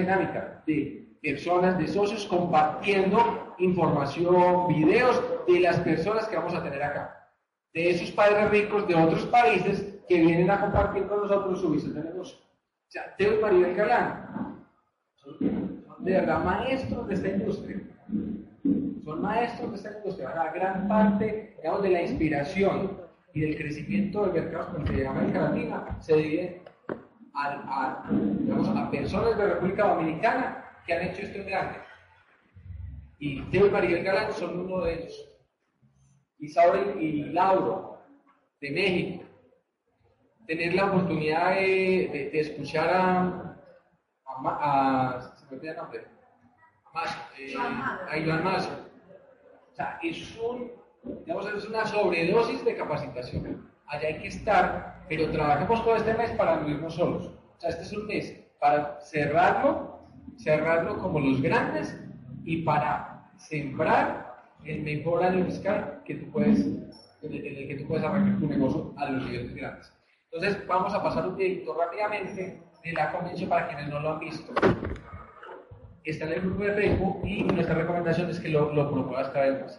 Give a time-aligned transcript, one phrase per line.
[0.00, 6.82] dinámica de personas, de socios compartiendo información, videos de las personas que vamos a tener
[6.82, 7.30] acá.
[7.72, 11.94] De esos padres ricos de otros países que vienen a compartir con nosotros su visión
[11.94, 12.38] de negocio.
[12.38, 14.64] O sea, Teo y María Galán
[15.16, 17.80] son, de verdad maestros de esta industria.
[19.04, 20.34] Son maestros de esta industria.
[20.34, 22.98] La gran parte, de la inspiración
[23.34, 26.62] y del crecimiento del mercado de América Latina se divide
[27.38, 28.04] a,
[28.82, 31.78] a personas de la República Dominicana que han hecho esto grande.
[33.18, 35.28] Y Teo y Galán son uno de ellos.
[36.38, 38.00] Isaura y Lauro,
[38.60, 39.24] de México.
[40.46, 43.56] Tener la oportunidad de, de, escuchar a,
[44.24, 46.06] a, a, ¿se me nombre?
[47.38, 47.54] Eh,
[48.08, 48.70] a Iván Mazo.
[49.70, 50.72] O sea, es, un,
[51.24, 53.70] digamos, es una sobredosis de capacitación.
[53.86, 57.26] Allá hay que estar, pero trabajemos todo este mes para no irnos solos.
[57.26, 59.98] O sea, este es un mes para cerrarlo
[60.38, 61.98] cerrarlo como los grandes
[62.44, 68.04] y para sembrar el mejor año fiscal que tú puedes, en el, que tú puedes
[68.04, 69.92] arrancar tu negocio a los niveles grandes.
[70.30, 74.20] Entonces, vamos a pasar un videito rápidamente de la convención para quienes no lo han
[74.20, 74.52] visto.
[76.04, 79.46] Está en el grupo de Facebook y nuestra recomendación es que lo, lo promuevas cada
[79.46, 79.78] vez más.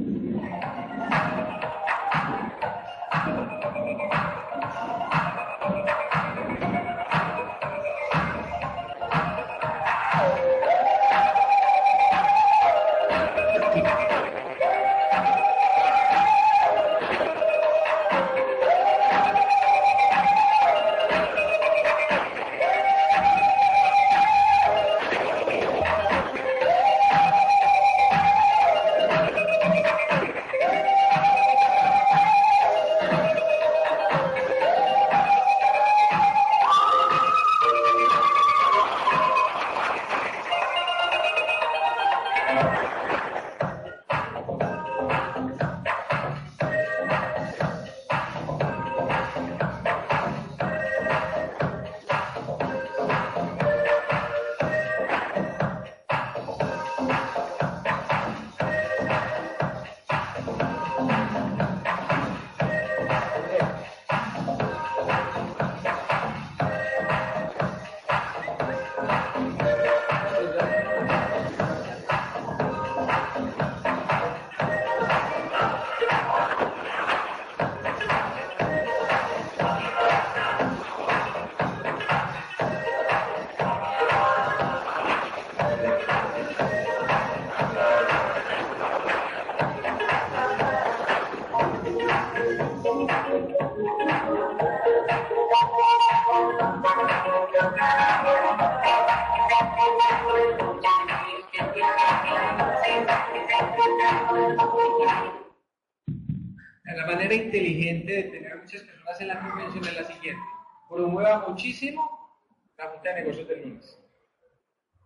[113.03, 113.97] de Negocios del lunes.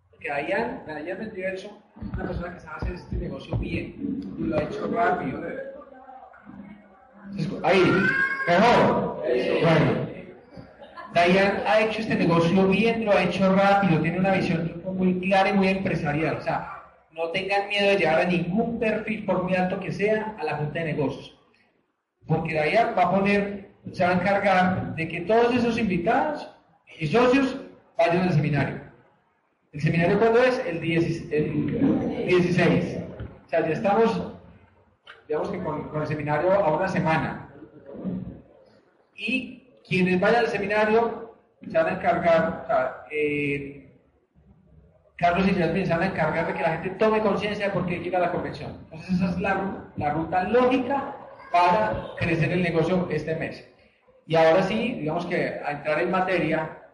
[0.10, 4.64] Porque Dayan, Dayan es una persona que sabe hacer este negocio bien y lo ha
[4.64, 5.42] hecho rápido.
[7.64, 7.84] Ahí,
[8.48, 9.24] mejor.
[9.62, 10.06] Bueno.
[11.14, 15.50] Dayan ha hecho este negocio bien, lo ha hecho rápido, tiene una visión muy clara
[15.50, 16.38] y muy empresarial.
[16.38, 20.36] O sea, no tengan miedo de llevar a ningún perfil, por muy alto que sea,
[20.38, 21.38] a la Junta de Negocios.
[22.28, 26.48] Porque Dayan va a poner se va a encargar de que todos esos invitados
[27.00, 27.58] y socios
[27.98, 28.82] vayan al seminario.
[29.74, 30.60] ¿El seminario cuándo es?
[30.66, 32.98] El, 16.
[33.46, 34.32] O sea, ya estamos,
[35.28, 37.50] digamos que con, el seminario a una semana.
[39.16, 43.92] Y quienes vayan al seminario se van a encargar, o sea, eh,
[45.18, 47.86] Carlos y Jasmine se van a encargar de que la gente tome conciencia de por
[47.86, 48.78] qué llega la convención.
[48.92, 51.16] Entonces esa es la, la ruta lógica
[51.52, 53.68] para crecer el negocio este mes.
[54.28, 56.85] Y ahora sí, digamos que a entrar en materia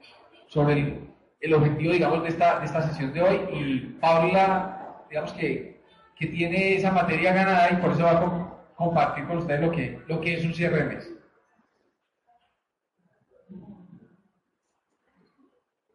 [0.51, 1.07] sobre
[1.39, 3.35] el, objetivo, digamos, de esta, de esta sesión de hoy.
[3.53, 5.81] Y Paula, digamos que,
[6.17, 9.99] que tiene esa materia ganada y por eso va a compartir con ustedes lo que,
[10.07, 11.13] lo que es un cierre de mes.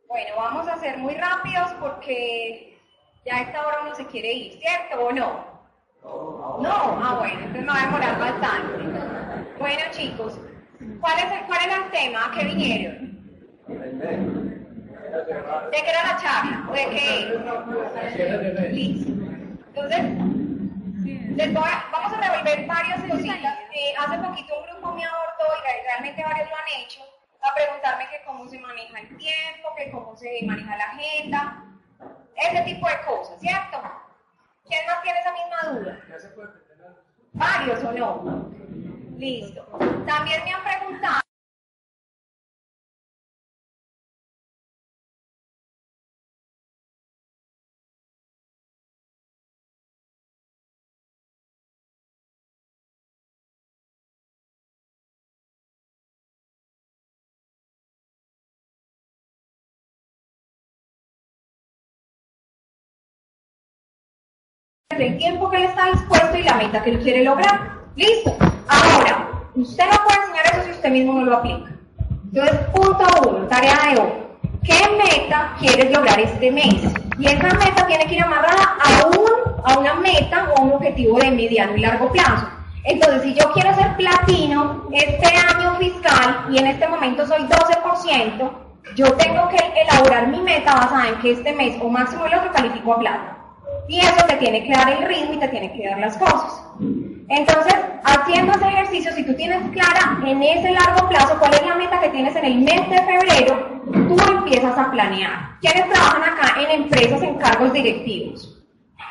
[0.08, 2.78] Bueno, vamos a ser muy rápidos porque
[3.26, 5.54] ya a esta hora uno se quiere ir, ¿cierto o no?
[6.02, 9.46] No, ah bueno, entonces me va a demorar bastante.
[9.58, 10.38] Bueno chicos,
[11.00, 12.26] ¿Cuál es el, cuál es el tema?
[12.26, 13.16] ¿A qué vinieron?
[15.24, 16.56] ¿De qué era la charla?
[16.72, 18.68] ¿De qué?
[18.70, 19.12] Listo.
[19.74, 20.00] Entonces,
[21.92, 23.58] vamos a revolver varias cositas.
[23.72, 25.26] Eh, hace poquito un grupo me abortó
[25.96, 27.00] seguramente varios lo han hecho,
[27.42, 31.64] a preguntarme que cómo se maneja el tiempo, que cómo se maneja la agenda,
[32.34, 33.80] ese tipo de cosas, ¿cierto?
[34.68, 35.98] ¿Quién más tiene esa misma duda?
[37.32, 38.50] ¿Varios o no?
[39.16, 39.64] Listo.
[40.06, 41.25] También me han preguntado
[65.00, 67.72] el tiempo que él está dispuesto y la meta que él quiere lograr.
[67.96, 68.36] Listo.
[68.68, 71.70] Ahora, usted no puede enseñar eso si usted mismo no lo aplica.
[72.32, 74.08] Entonces, punto uno, tarea de hoy.
[74.62, 76.82] ¿Qué meta quieres lograr este mes?
[77.18, 81.18] Y esa meta tiene que ir amarrada a, un, a una meta o un objetivo
[81.18, 82.48] de mediano y largo plazo.
[82.84, 88.50] Entonces, si yo quiero ser platino este año fiscal y en este momento soy 12%,
[88.94, 92.52] yo tengo que elaborar mi meta basada en que este mes o máximo el otro
[92.52, 93.35] califico a plata.
[93.88, 96.62] Y eso te tiene que dar el ritmo y te tiene que dar las cosas.
[97.28, 97.74] Entonces,
[98.04, 102.00] haciendo ese ejercicio, si tú tienes clara en ese largo plazo cuál es la meta
[102.00, 105.58] que tienes en el mes de febrero, tú empiezas a planear.
[105.60, 108.64] ¿Quiénes trabajan acá en empresas en cargos directivos?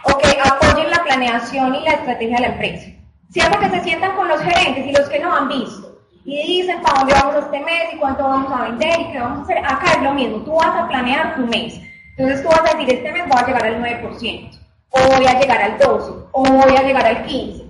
[0.04, 2.88] O que apoyen la planeación y la estrategia de la empresa.
[3.30, 6.82] Siempre que se sientan con los gerentes y los que no han visto y dicen
[6.82, 9.58] para dónde vamos este mes y cuánto vamos a vender y qué vamos a hacer,
[9.60, 11.80] acá es lo mismo, tú vas a planear tu mes.
[12.18, 14.65] Entonces tú vas a decir, este mes voy a llegar al 9%
[14.96, 17.66] o voy a llegar al 12, o voy a llegar al 15.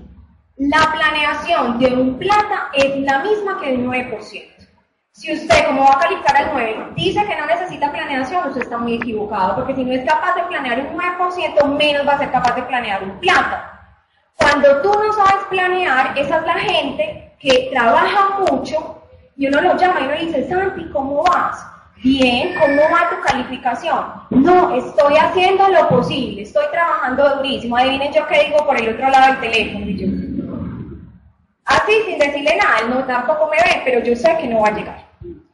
[0.57, 4.55] La planeación de un plata es la misma que del 9%.
[5.11, 8.77] Si usted, como va a calificar al 9, dice que no necesita planeación, usted está
[8.77, 12.31] muy equivocado, porque si no es capaz de planear un 9%, menos va a ser
[12.31, 13.71] capaz de planear un plata.
[14.35, 19.01] Cuando tú no sabes planear, esa es la gente que trabaja mucho
[19.37, 21.65] y uno lo llama y uno dice, Santi, ¿cómo vas?
[22.05, 24.05] Bien, ¿cómo va tu calificación?
[24.29, 27.75] No, estoy haciendo lo posible, estoy trabajando durísimo.
[27.75, 29.85] Adivinen yo qué digo por el otro lado del teléfono.
[31.65, 34.67] Así, sin decirle nada, él no tampoco me ve, pero yo sé que no va
[34.67, 35.03] a llegar.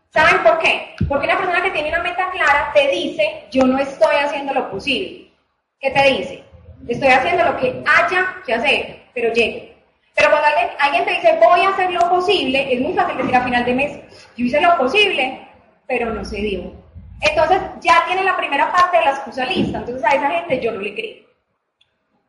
[0.10, 0.94] ¿Saben por qué?
[1.08, 4.70] Porque una persona que tiene una meta clara te dice, yo no estoy haciendo lo
[4.72, 5.32] posible.
[5.80, 6.44] ¿Qué te dice?
[6.86, 9.78] Estoy haciendo lo que haya que hacer, pero llegue.
[10.16, 13.38] Pero cuando alguien, alguien te dice, voy a hacer lo posible, es muy fácil decir
[13.38, 14.00] a final de mes,
[14.36, 15.48] yo hice lo posible,
[15.92, 16.72] pero no se dio.
[17.20, 20.72] Entonces ya tiene la primera parte de la excusa lista, entonces a esa gente yo
[20.72, 21.26] no le creo.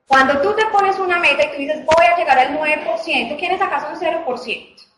[0.08, 3.62] Cuando tú te pones una meta y tú dices voy a llegar al 9%, ¿quiénes
[3.62, 4.88] acaso un 0%?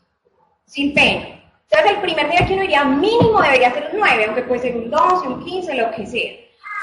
[0.65, 1.27] Sin pena.
[1.69, 4.77] Entonces el primer día que uno diría mínimo debería ser un 9, aunque puede ser
[4.77, 6.33] un 12, un 15, lo que sea.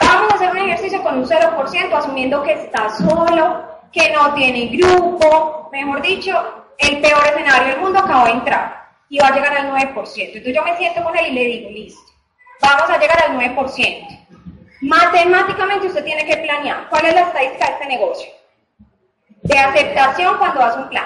[0.02, 4.68] Vamos a hacer un ejercicio con un 0%, asumiendo que está solo, que no tiene
[4.68, 6.32] grupo, mejor dicho,
[6.78, 8.81] el peor escenario del mundo acabó de entrar
[9.12, 9.94] y va a llegar al 9%.
[9.94, 12.14] Entonces yo me siento con él y le digo, listo,
[12.62, 14.26] vamos a llegar al 9%.
[14.84, 16.88] Matemáticamente usted tiene que planear.
[16.90, 18.32] ¿Cuál es la estadística de este negocio?
[19.44, 21.06] De aceptación cuando hace un plan,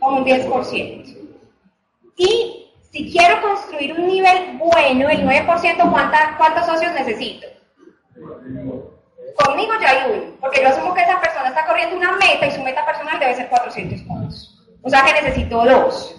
[0.00, 1.28] con un 10%.
[2.16, 7.46] Y si quiero construir un nivel bueno, el 9%, ¿cuántos socios necesito?
[9.44, 12.50] Conmigo ya hay uno, porque yo asumo que esa persona está corriendo una meta y
[12.50, 14.23] su meta personal debe ser 400 puntos.
[14.84, 16.14] O sea que necesito dos.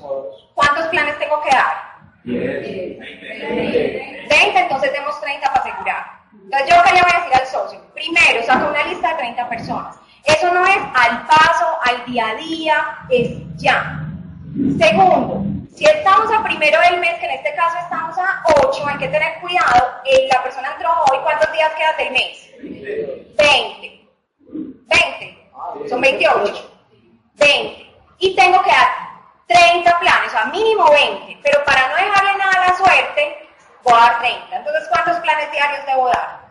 [0.56, 1.86] ¿Cuántos planes tengo que dar?
[2.24, 3.00] 20,
[4.60, 6.06] entonces demos 30 para asegurar.
[6.34, 7.80] Entonces, ¿yo qué le voy a decir al socio?
[7.94, 9.96] Primero, saca una lista de 30 personas.
[10.24, 14.02] Eso no es al paso, al día a día, es ya.
[14.80, 15.44] Segundo,
[15.76, 19.10] si estamos a primero del mes, que en este caso estamos a 8, hay que
[19.10, 19.92] tener cuidado.
[20.06, 22.50] Eh, la persona entró hoy, ¿cuántos días quedan del mes?
[23.38, 24.08] 20.
[24.88, 25.90] 20.
[25.90, 26.72] Son 28.
[27.36, 27.85] 20.
[28.20, 28.88] Y tengo que dar
[29.48, 33.50] 30 planes, o sea, mínimo 20, pero para no dejarle nada a la suerte,
[33.84, 34.56] voy a dar 30.
[34.56, 36.46] Entonces, ¿cuántos planes diarios debo dar?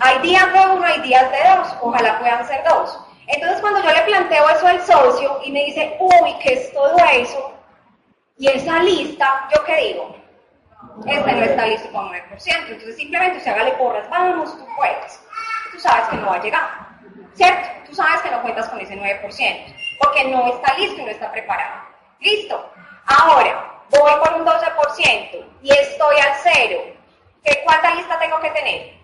[0.00, 2.98] Hay días de uno, hay días de dos, ojalá puedan ser dos.
[3.26, 6.96] Entonces, cuando yo le planteo eso al socio y me dice, uy, ¿qué es todo
[7.12, 7.52] eso?
[8.38, 10.16] Y esa lista, ¿yo qué digo?
[11.06, 12.20] Este no está listo con 9%.
[12.68, 15.20] Entonces, simplemente usted hágale porras, vamos, tú puedes.
[15.72, 16.91] Tú sabes que no va a llegar,
[17.34, 17.68] ¿cierto?
[17.86, 21.30] Tú sabes que no cuentas con ese 9% porque no está listo y no está
[21.30, 21.82] preparado.
[22.20, 22.72] ¿Listo?
[23.06, 26.80] Ahora, voy por un 12% y estoy al cero.
[27.44, 28.94] ¿Qué, ¿Cuánta lista tengo que tener?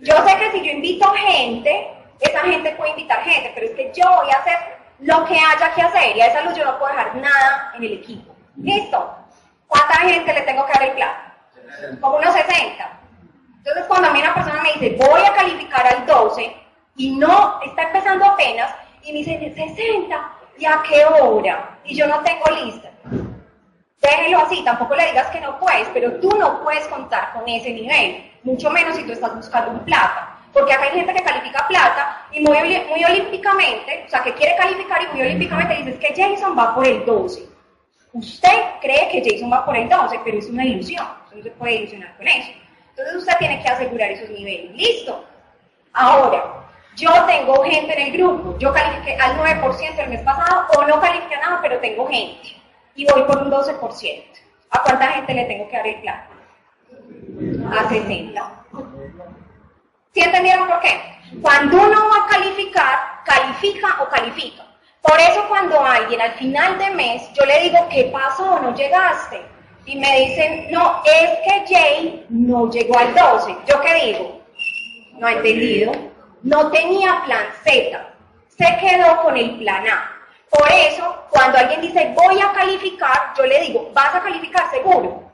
[0.00, 1.90] Yo sé que si yo invito gente,
[2.20, 4.58] esa gente puede invitar gente, pero es que yo voy a hacer
[5.00, 7.84] lo que haya que hacer y a esa luz yo no puedo dejar nada en
[7.84, 8.34] el equipo.
[8.56, 9.14] ¿Listo?
[9.68, 12.00] ¿Cuánta gente le tengo que dar el plan?
[12.00, 13.00] Como unos 60.
[13.58, 16.65] Entonces, cuando a mí una persona me dice, voy a calificar al 12
[16.96, 21.78] y no está empezando apenas, y me dice, 60, ¿Y a qué hora?
[21.84, 22.90] Y yo no tengo lista.
[24.00, 27.72] Déjelo así, tampoco le digas que no puedes, pero tú no puedes contar con ese
[27.72, 30.38] nivel, mucho menos si tú estás buscando un plata.
[30.52, 32.56] Porque acá hay gente que califica plata y muy,
[32.88, 36.86] muy olímpicamente, o sea, que quiere calificar y muy olímpicamente dices que Jason va por
[36.86, 37.46] el 12.
[38.12, 41.06] Usted cree que Jason va por el 12, pero es una ilusión.
[41.24, 42.52] Usted no se puede ilusionar con eso.
[42.90, 44.72] Entonces usted tiene que asegurar esos niveles.
[44.74, 45.22] Listo.
[45.92, 46.55] Ahora,
[46.96, 48.58] yo tengo gente en el grupo.
[48.58, 52.56] Yo califiqué al 9% el mes pasado o no califiqué nada, pero tengo gente.
[52.94, 54.24] Y voy por un 12%.
[54.70, 56.26] ¿A cuánta gente le tengo que dar el plan?
[57.70, 58.64] A 60.
[60.12, 60.98] ¿Sí entendieron por qué?
[61.42, 64.64] Cuando uno va a calificar, califica o califica.
[65.02, 68.58] Por eso cuando alguien al final de mes, yo le digo, ¿qué pasó?
[68.60, 69.40] ¿No llegaste?
[69.84, 73.56] Y me dicen, no, es que Jay no llegó al 12.
[73.68, 74.40] ¿Yo qué digo?
[75.18, 75.92] No ha entendido.
[76.46, 78.14] No tenía plan Z.
[78.56, 80.12] Se quedó con el plan A.
[80.48, 85.28] Por eso, cuando alguien dice, voy a calificar, yo le digo, ¿vas a calificar seguro?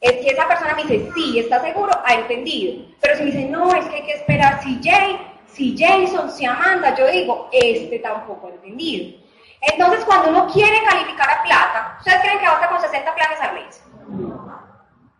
[0.00, 2.84] Es que esa persona me dice, sí, está seguro, ha entendido.
[3.00, 6.44] Pero si me dice, no, es que hay que esperar si Jay, si Jason, si
[6.44, 9.20] Amanda, yo digo, este tampoco ha entendido.
[9.60, 13.54] Entonces, cuando uno quiere calificar a plata, ¿ustedes creen que basta con 60 planes al
[13.54, 13.84] mes?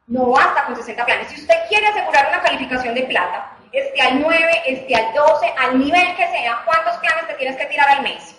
[0.08, 1.28] No basta con 60 planes.
[1.28, 5.78] Si usted quiere asegurar una calificación de plata, esté al 9, esté al 12, al
[5.78, 8.36] nivel que sea, ¿cuántos planes te tienes que tirar al mes?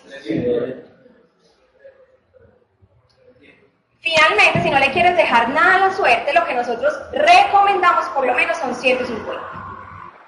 [4.00, 8.26] Finalmente, si no le quieres dejar nada a la suerte, lo que nosotros recomendamos por
[8.26, 9.42] lo menos son 150.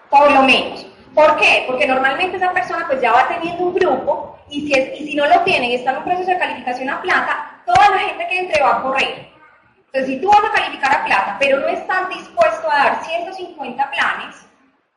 [0.09, 0.87] Por lo menos.
[1.15, 1.65] ¿Por qué?
[1.67, 5.15] Porque normalmente esa persona pues ya va teniendo un grupo y si, es, y si
[5.15, 8.27] no lo tiene y está en un proceso de calificación a plata, toda la gente
[8.29, 9.29] que entre va a correr.
[9.87, 13.91] Entonces, si tú vas a calificar a plata, pero no estás dispuesto a dar 150
[13.91, 14.46] planes,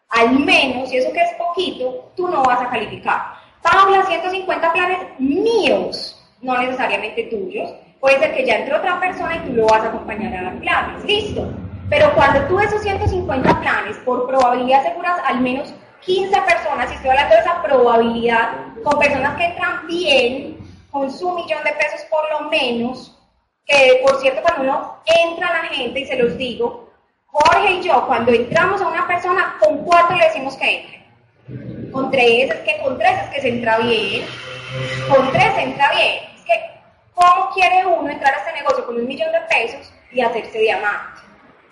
[0.10, 3.34] al menos, y eso que es poquito, tú no vas a calificar.
[3.62, 9.50] Paula, 150 planes míos, no necesariamente tuyos, Puede ser que ya entre otra persona y
[9.50, 11.04] tú lo vas a acompañar a dar planes.
[11.04, 11.51] Listo.
[11.89, 17.10] Pero cuando tú esos 150 planes, por probabilidad aseguras al menos 15 personas, y estoy
[17.10, 18.51] hablando de esa probabilidad,
[18.84, 20.58] con personas que entran bien,
[20.92, 23.18] con su millón de pesos por lo menos,
[23.66, 26.88] que por cierto cuando uno entra a la gente, y se los digo,
[27.32, 31.92] Jorge y yo, cuando entramos a una persona, con cuatro le decimos que entre.
[31.92, 34.26] Con tres, es que con tres es que se entra bien.
[35.10, 36.30] Con tres se entra bien.
[37.20, 41.20] ¿Cómo quiere uno entrar a este negocio con un millón de pesos y hacerse diamante?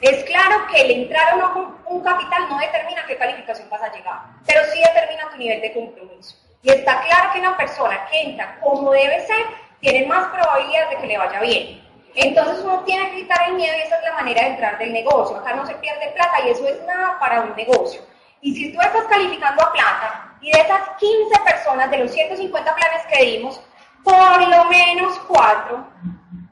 [0.02, 3.82] Es claro que el entrar o no con un capital no determina qué calificación vas
[3.82, 6.36] a llegar, pero sí determina tu nivel de compromiso.
[6.62, 9.46] Y está claro que una persona que entra como debe ser
[9.80, 11.87] tiene más probabilidades de que le vaya bien.
[12.20, 14.92] Entonces uno tiene que quitar el miedo y esa es la manera de entrar del
[14.92, 15.38] negocio.
[15.38, 18.02] Acá no se pierde plata y eso es nada para un negocio.
[18.42, 22.76] Y si tú estás calificando a plata y de esas 15 personas de los 150
[22.76, 23.62] planes que dimos,
[24.04, 25.86] por lo menos cuatro,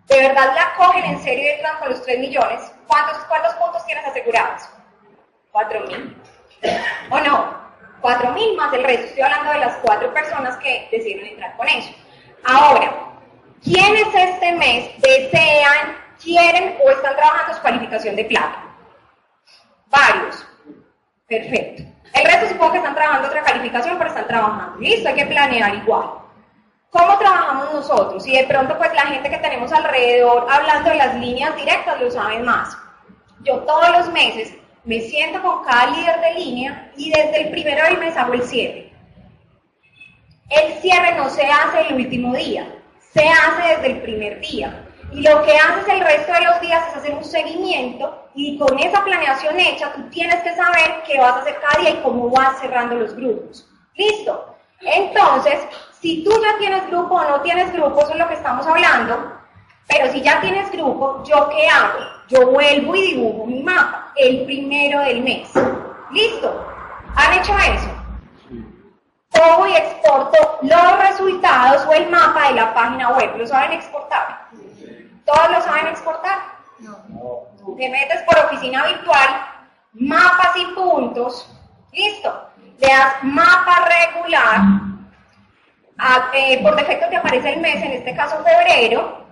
[0.05, 3.83] de verdad la cogen en serio y entran con los 3 millones, ¿cuántos, ¿cuántos puntos
[3.87, 4.69] tienes asegurados?
[5.51, 6.15] Cuatro mil.
[7.09, 7.55] ¿O no?
[8.01, 9.05] Cuatro mil más el resto.
[9.05, 11.91] Estoy hablando de las cuatro personas que decidieron entrar con eso.
[12.43, 13.04] Ahora,
[13.65, 18.63] ¿quiénes este mes desean, quieren o están trabajando su cualificación de plata?
[19.87, 20.47] Varios.
[21.27, 21.83] Perfecto.
[22.13, 24.77] El resto supongo que están trabajando otra calificación, pero están trabajando.
[24.79, 26.09] Listo, hay que planear igual.
[26.91, 28.25] ¿Cómo trabajamos nosotros?
[28.25, 32.09] Y de pronto pues la gente que tenemos alrededor hablando de las líneas directas lo
[32.09, 32.77] saben más.
[33.41, 34.53] Yo todos los meses
[34.85, 38.43] me siento con cada líder de línea y desde el primero del mes hago el
[38.43, 38.93] cierre.
[40.49, 42.65] El cierre no se hace el último día,
[43.15, 44.83] se hace desde el primer día.
[45.11, 48.77] Y lo que haces el resto de los días es hacer un seguimiento y con
[48.77, 52.29] esa planeación hecha tú tienes que saber qué vas a hacer cada día y cómo
[52.29, 53.65] vas cerrando los grupos.
[53.95, 54.57] ¿Listo?
[54.81, 55.61] Entonces,
[56.01, 59.39] si tú ya tienes grupo o no tienes grupo, eso es lo que estamos hablando,
[59.87, 61.99] pero si ya tienes grupo, ¿yo qué hago?
[62.27, 65.49] Yo vuelvo y dibujo mi mapa el primero del mes.
[66.11, 66.67] ¿Listo?
[67.15, 67.94] ¿Han hecho eso?
[69.35, 73.37] Cojo y exporto los resultados o el mapa de la página web.
[73.37, 74.47] ¿Lo saben exportar?
[75.25, 76.39] ¿Todos lo saben exportar?
[76.79, 76.97] No.
[77.77, 79.29] Te metes por oficina virtual,
[79.93, 81.49] mapas y puntos.
[81.91, 82.49] ¿Listo?
[82.79, 84.61] le das mapa regular,
[86.33, 89.25] eh, por defecto te aparece el mes, en este caso febrero,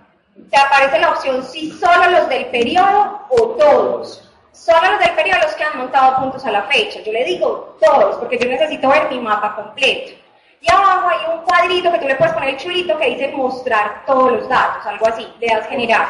[0.50, 4.30] te aparece la opción si solo los del periodo o todos.
[4.54, 7.00] Solo los del periodo los que han montado puntos a la fecha.
[7.02, 10.12] Yo le digo todos, porque yo necesito ver mi mapa completo.
[10.60, 14.04] Y abajo hay un cuadrito que tú le puedes poner el chulito que dice mostrar
[14.06, 16.06] todos los datos, algo así, le das generar.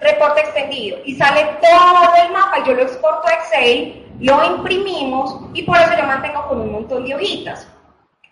[0.00, 0.98] Reporte extendido.
[1.04, 5.96] Y sale todo el mapa, yo lo exporto a Excel lo imprimimos y por eso
[5.96, 7.68] yo mantengo con un montón de hojitas.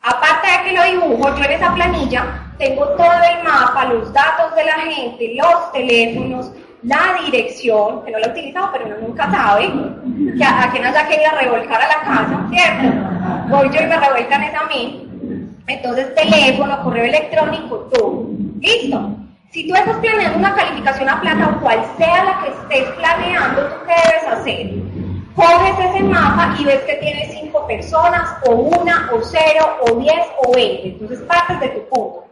[0.02, 4.56] Aparte de que lo dibujo, yo en esa planilla tengo todo el mapa, los datos
[4.56, 6.50] de la gente, los teléfonos,
[6.82, 9.70] la dirección, que no la he utilizado, pero uno nunca sabe,
[10.36, 12.98] que a, a quien haya querido revolcar a la casa, ¿cierto?
[13.48, 15.06] Voy yo y me revuelcan es a mí.
[15.66, 18.26] Entonces, teléfono, correo electrónico, todo.
[18.60, 19.16] ¿Listo?
[19.50, 23.66] Si tú estás planeando una calificación a plata o cual sea la que estés planeando,
[23.66, 24.70] ¿tú qué debes hacer?
[25.34, 30.26] Coges ese mapa y ves que tiene cinco personas, o una, o cero, o diez,
[30.44, 30.88] o veinte.
[30.88, 32.29] Entonces partes de tu punto.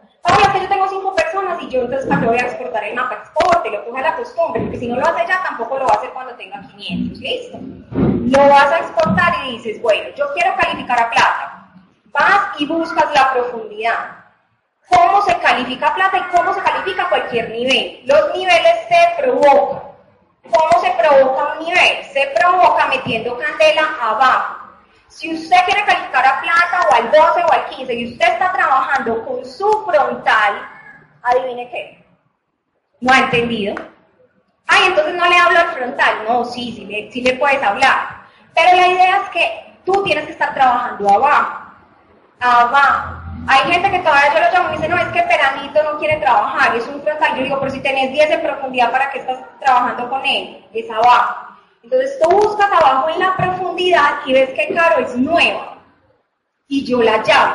[0.61, 3.71] Yo tengo cinco personas y yo entonces para qué voy a exportar el mapa, exporte,
[3.71, 5.97] lo coge a la costumbre, porque si no lo hace ya, tampoco lo va a
[5.97, 7.59] hacer cuando tenga 500, ¿listo?
[7.93, 11.69] Lo vas a exportar y dices, bueno, yo quiero calificar a plata.
[12.13, 14.19] Vas y buscas la profundidad.
[14.89, 18.03] ¿Cómo se califica plata y cómo se califica cualquier nivel?
[18.05, 19.83] Los niveles se provocan.
[20.51, 22.05] ¿Cómo se provoca un nivel?
[22.13, 24.58] Se provoca metiendo candela abajo.
[25.19, 28.53] Si usted quiere calificar a plata o al 12 o al 15 y usted está
[28.53, 30.65] trabajando con su frontal,
[31.25, 32.05] adivine qué.
[33.01, 33.75] No ha entendido.
[34.69, 36.25] Ay, entonces no le hablo al frontal.
[36.25, 38.27] No, sí, sí le, sí le puedes hablar.
[38.55, 41.67] Pero la idea es que tú tienes que estar trabajando abajo.
[42.39, 43.17] Abajo.
[43.49, 46.19] Hay gente que todavía yo lo llamo y dice, no, es que Peranito no quiere
[46.19, 47.37] trabajar, es un frontal.
[47.37, 50.65] Yo digo, pero si tenés 10 de profundidad, ¿para qué estás trabajando con él?
[50.73, 51.48] Es abajo.
[51.83, 55.79] Entonces tú buscas abajo en la profundidad y ves que Caro es nueva.
[56.67, 57.55] Y yo la llamo.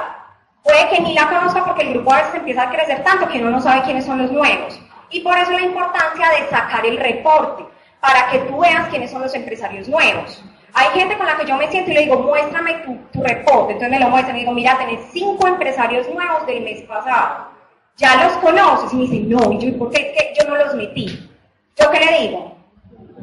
[0.64, 3.40] Puede que ni la conozca porque el grupo a veces empieza a crecer tanto que
[3.40, 4.80] uno no sabe quiénes son los nuevos.
[5.10, 7.66] Y por eso la importancia de sacar el reporte,
[8.00, 10.44] para que tú veas quiénes son los empresarios nuevos.
[10.74, 13.74] Hay gente con la que yo me siento y le digo, muéstrame tu, reporte.
[13.74, 17.48] Entonces me lo muestra y digo, mira, tenés cinco empresarios nuevos del mes pasado.
[17.98, 18.92] Ya los conoces.
[18.92, 21.30] Y me dice, no, y yo, ¿por qué que yo no los metí?
[21.80, 22.53] ¿Yo qué le digo?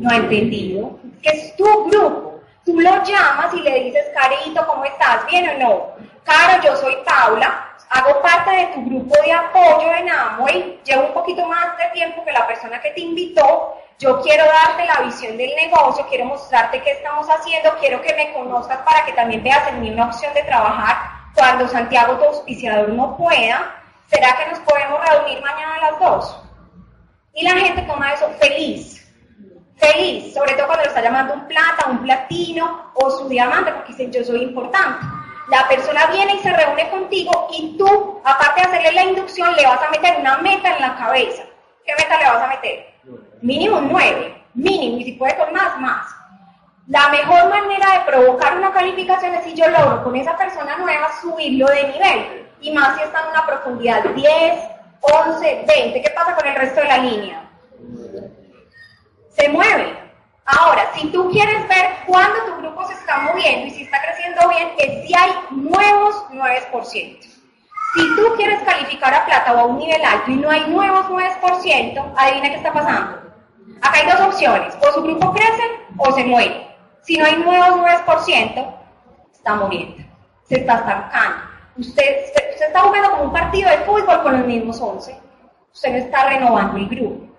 [0.00, 0.98] No entendido.
[1.22, 2.40] Que es tu grupo.
[2.64, 5.26] Tú lo llamas y le dices, Carito, ¿cómo estás?
[5.26, 5.86] ¿Bien o no?
[6.24, 11.12] Caro, yo soy Paula, hago parte de tu grupo de apoyo en Amway, llevo un
[11.14, 15.36] poquito más de tiempo que la persona que te invitó, yo quiero darte la visión
[15.36, 19.66] del negocio, quiero mostrarte qué estamos haciendo, quiero que me conozcas para que también veas
[19.68, 20.96] en mí una opción de trabajar
[21.34, 23.74] cuando Santiago, tu auspiciador, no pueda.
[24.06, 26.42] ¿Será que nos podemos reunir mañana a las dos?
[27.34, 28.99] Y la gente toma eso feliz,
[29.80, 33.92] feliz, sobre todo cuando lo está llamando un plata, un platino o su diamante, porque
[33.92, 35.06] dicen yo soy importante.
[35.48, 39.66] La persona viene y se reúne contigo y tú, aparte de hacerle la inducción, le
[39.66, 41.42] vas a meter una meta en la cabeza.
[41.84, 42.94] ¿Qué meta le vas a meter?
[43.40, 46.06] Mínimo nueve, mínimo, y si puede con más, más.
[46.86, 51.08] La mejor manera de provocar una calificación es si yo logro con esa persona nueva
[51.20, 52.48] subirlo de nivel.
[52.60, 54.60] Y más si está en una profundidad 10,
[55.00, 56.02] 11, 20.
[56.02, 57.49] ¿Qué pasa con el resto de la línea?
[59.30, 59.98] Se mueve.
[60.44, 64.48] Ahora, si tú quieres ver cuándo tu grupo se está moviendo y si está creciendo
[64.48, 67.30] bien, es si hay nuevos 9%.
[67.94, 71.06] Si tú quieres calificar a plata o a un nivel alto y no hay nuevos
[71.06, 73.18] 9%, adivina qué está pasando.
[73.82, 75.62] Acá hay dos opciones, o su grupo crece
[75.96, 76.66] o se muere.
[77.02, 78.76] Si no hay nuevos 9%,
[79.32, 80.04] está muriendo,
[80.44, 81.42] se está estancando.
[81.76, 85.16] Usted, usted está jugando como un partido de fútbol con los mismos 11.
[85.72, 87.29] Usted no está renovando el grupo.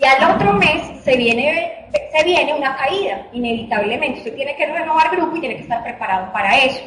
[0.00, 4.20] Y al otro mes se viene, se viene una caída, inevitablemente.
[4.20, 6.80] Usted tiene que renovar grupo y tiene que estar preparado para eso.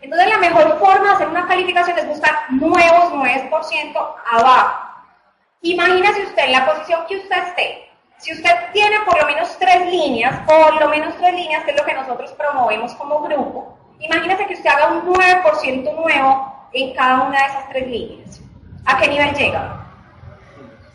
[0.00, 4.80] Entonces la mejor forma de hacer una calificación es buscar nuevos 9% abajo.
[5.60, 7.90] Imagínese usted en la posición que usted esté.
[8.16, 11.76] Si usted tiene por lo menos tres líneas, por lo menos tres líneas, que es
[11.76, 17.24] lo que nosotros promovemos como grupo, imagínese que usted haga un 9% nuevo en cada
[17.24, 18.40] una de esas tres líneas.
[18.86, 19.83] ¿A qué nivel llega?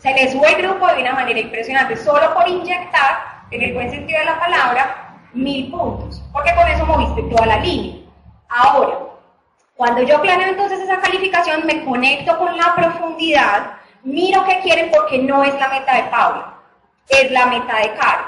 [0.00, 3.90] Se le sube el grupo de una manera impresionante, solo por inyectar, en el buen
[3.90, 7.96] sentido de la palabra, mil puntos, porque con eso moviste toda la línea.
[8.48, 8.98] Ahora,
[9.76, 15.18] cuando yo planeo entonces esa calificación, me conecto con la profundidad, miro qué quieren porque
[15.18, 16.54] no es la meta de Paula,
[17.08, 18.24] es la meta de Caro.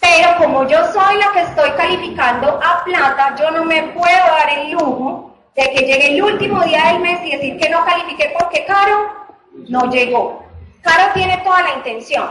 [0.00, 4.50] Pero como yo soy la que estoy calificando a plata, yo no me puedo dar
[4.50, 8.34] el lujo de que llegue el último día del mes y decir que no califiqué
[8.38, 9.28] porque Caro
[9.68, 10.49] no llegó.
[10.82, 12.30] Caro tiene toda la intención,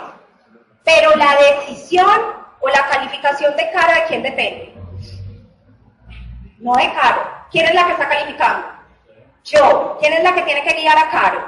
[0.84, 2.10] pero la decisión
[2.60, 4.74] o la calificación de Caro, ¿de quién depende?
[6.60, 7.22] No de Caro.
[7.52, 8.68] ¿Quién es la que está calificando?
[9.44, 9.98] Yo.
[10.00, 11.42] ¿Quién es la que tiene que guiar a Caro?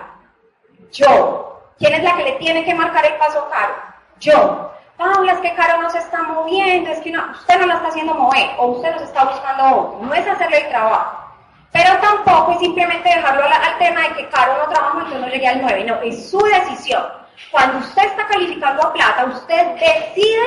[0.92, 1.74] Yo.
[1.78, 3.74] ¿Quién es la que le tiene que marcar el paso a Caro?
[4.20, 4.72] Yo.
[4.98, 7.88] Paula, es que Caro no se está moviendo, es que no, usted no la está
[7.88, 10.00] haciendo mover, o usted nos está buscando otro.
[10.02, 11.21] No es hacerle el trabajo.
[11.72, 15.28] Pero tampoco es simplemente dejarlo al, al tema de que Caro no trabaja, entonces no
[15.28, 15.84] llegue al 9.
[15.86, 17.04] No, es su decisión.
[17.50, 20.44] Cuando usted está calificando a plata, usted decide,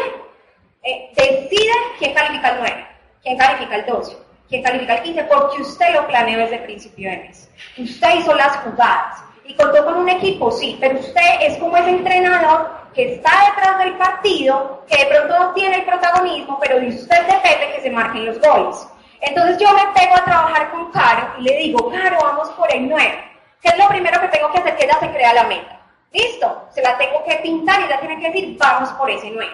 [0.82, 2.86] eh, decide quién califica el 9,
[3.22, 4.24] quién califica el 12.
[4.48, 5.24] ¿Quién califica el 15?
[5.24, 7.50] Porque usted lo planeó desde el principio de mes.
[7.78, 11.90] Usted hizo las jugadas y contó con un equipo, sí, pero usted es como ese
[11.90, 16.88] entrenador que está detrás del partido, que de pronto no tiene el protagonismo, pero de
[16.88, 18.86] usted depende que se marquen los goles.
[19.20, 21.03] Entonces yo me pego a trabajar con Caro
[21.44, 23.24] le digo, Caro, vamos por el 9.
[23.60, 24.76] ¿Qué es lo primero que tengo que hacer?
[24.76, 25.80] Que ella se crea la meta.
[26.12, 26.68] ¿Listo?
[26.70, 29.50] Se la tengo que pintar y ella tiene que decir, vamos por ese 9.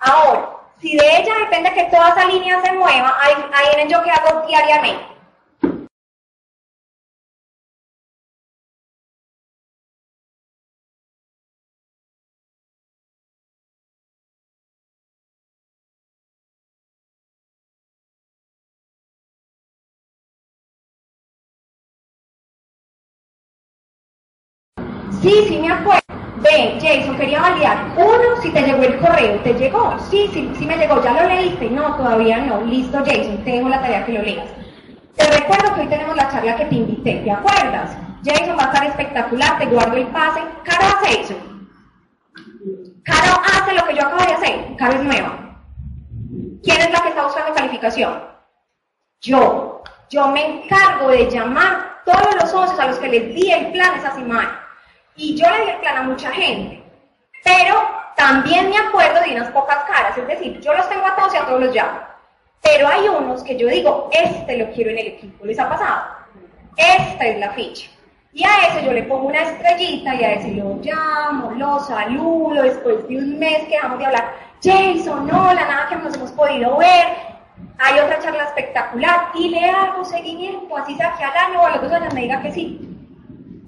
[0.00, 4.02] Ahora, si de ella depende que toda esa línea se mueva, ahí, ahí en yo
[4.02, 5.15] que hago diariamente.
[25.26, 26.02] Sí, sí me acuerdo.
[26.36, 27.92] Ve, Jason, quería validar.
[27.96, 29.96] Uno, si te llegó el correo, ¿te llegó?
[30.08, 31.02] Sí, sí, sí me llegó.
[31.02, 31.68] ¿Ya lo leíste?
[31.68, 32.60] No, todavía no.
[32.60, 34.46] Listo, Jason, te dejo la tarea que lo leas.
[35.16, 37.96] Te recuerdo que hoy tenemos la charla que te invité, ¿te acuerdas?
[38.24, 40.40] Jason va a estar espectacular, te guardo el pase.
[40.62, 41.34] Caro hace eso.
[43.02, 44.76] Caro hace lo que yo acabo de hacer.
[44.76, 45.58] Caro es nueva.
[46.62, 48.22] ¿Quién es la que está buscando calificación?
[49.22, 49.82] Yo.
[50.08, 53.98] Yo me encargo de llamar todos los socios a los que les di el plan
[53.98, 54.65] esa semana
[55.16, 56.82] y yo le di el plan a mucha gente,
[57.44, 57.74] pero
[58.16, 61.36] también me acuerdo de unas pocas caras, es decir, yo los tengo a todos y
[61.36, 62.00] a todos los llamo,
[62.62, 66.02] pero hay unos que yo digo, este lo quiero en el equipo, ¿les ha pasado?
[66.76, 67.90] Esta es la ficha.
[68.32, 72.62] Y a ese yo le pongo una estrellita y a ese lo llamo, lo saludo,
[72.62, 76.76] después de un mes que dejamos de hablar, Jason, hola, nada que nos hemos podido
[76.76, 77.06] ver,
[77.78, 81.70] hay otra charla espectacular y le hago seguimiento, así sea que al año o a
[81.76, 82.95] los dos años me diga que sí.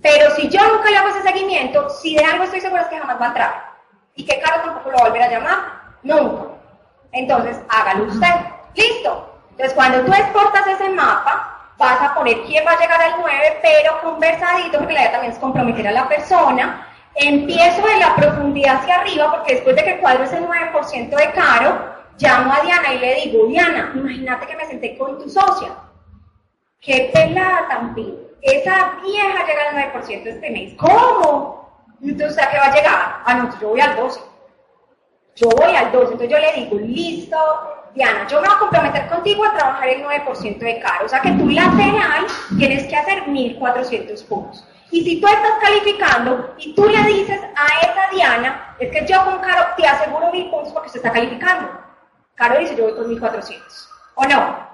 [0.03, 2.99] Pero si yo nunca le hago ese seguimiento, si de algo estoy segura es que
[2.99, 3.69] jamás va a entrar.
[4.15, 5.59] Y que Carlos tampoco lo va a volver a llamar,
[6.03, 6.45] nunca.
[7.13, 8.35] Entonces, hágalo usted.
[8.75, 9.35] Listo.
[9.51, 13.59] Entonces, cuando tú exportas ese mapa, vas a poner quién va a llegar al 9,
[13.63, 16.87] pero conversadito, porque la idea también es comprometer a la persona.
[17.15, 21.95] Empiezo de la profundidad hacia arriba, porque después de que cuadro ese 9% de caro,
[22.19, 25.71] llamo a Diana y le digo, Diana, imagínate que me senté con tu socia.
[26.81, 27.95] Qué pelada tan
[28.43, 30.75] esa vieja llega al 9% este mes.
[30.77, 31.87] ¿Cómo?
[32.03, 33.23] Entonces, ¿a qué va a llegar?
[33.25, 34.21] Ah, no, yo voy al 12.
[35.37, 36.13] Yo voy al 12.
[36.13, 37.37] Entonces yo le digo, listo,
[37.95, 41.07] Diana, yo me voy a comprometer contigo a trabajar el 9% de caro.
[41.07, 44.65] O sea que tú lateral tienes que hacer 1400 puntos.
[44.91, 49.23] Y si tú estás calificando y tú le dices a esa Diana, es que yo
[49.25, 51.69] con Caro te aseguro 1000 puntos porque se está calificando.
[52.35, 53.91] Caro dice, yo voy con 1400.
[54.15, 54.69] ¿O no?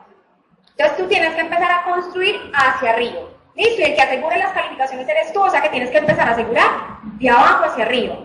[0.77, 3.22] Entonces tú tienes que empezar a construir hacia arriba.
[3.54, 6.28] Listo, y el que asegure las calificaciones eres tú, o sea que tienes que empezar
[6.28, 6.70] a asegurar
[7.02, 8.16] de abajo hacia arriba.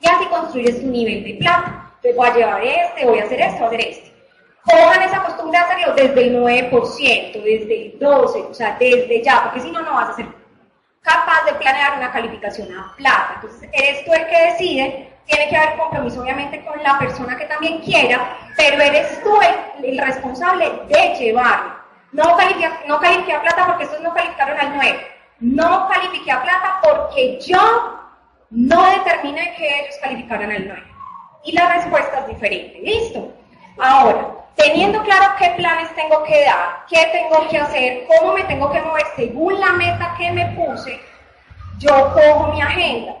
[0.00, 1.92] Y así construyes tu nivel de plata.
[1.96, 4.14] Entonces voy a llevar este, voy a hacer esto, voy a hacer este.
[4.64, 9.44] Cojan esa costumbre de hacerlo desde el 9%, desde el 12%, o sea, desde ya,
[9.44, 10.26] porque si no, no vas a ser
[11.02, 13.32] capaz de planear una calificación a plata.
[13.36, 17.44] Entonces, eres tú el que decide, tiene que haber compromiso obviamente con la persona que
[17.44, 21.73] también quiera, pero eres tú el, el responsable de llevarlo.
[22.14, 25.06] No califiqué, a plata porque estos no calificaron al 9.
[25.40, 27.98] No califiqué a plata porque yo
[28.50, 30.84] no determiné que ellos calificaran al 9.
[31.42, 32.78] Y la respuesta es diferente.
[32.84, 33.32] ¿Listo?
[33.78, 38.70] Ahora, teniendo claro qué planes tengo que dar, qué tengo que hacer, cómo me tengo
[38.70, 41.00] que mover según la meta que me puse,
[41.78, 43.16] yo cojo mi agenda.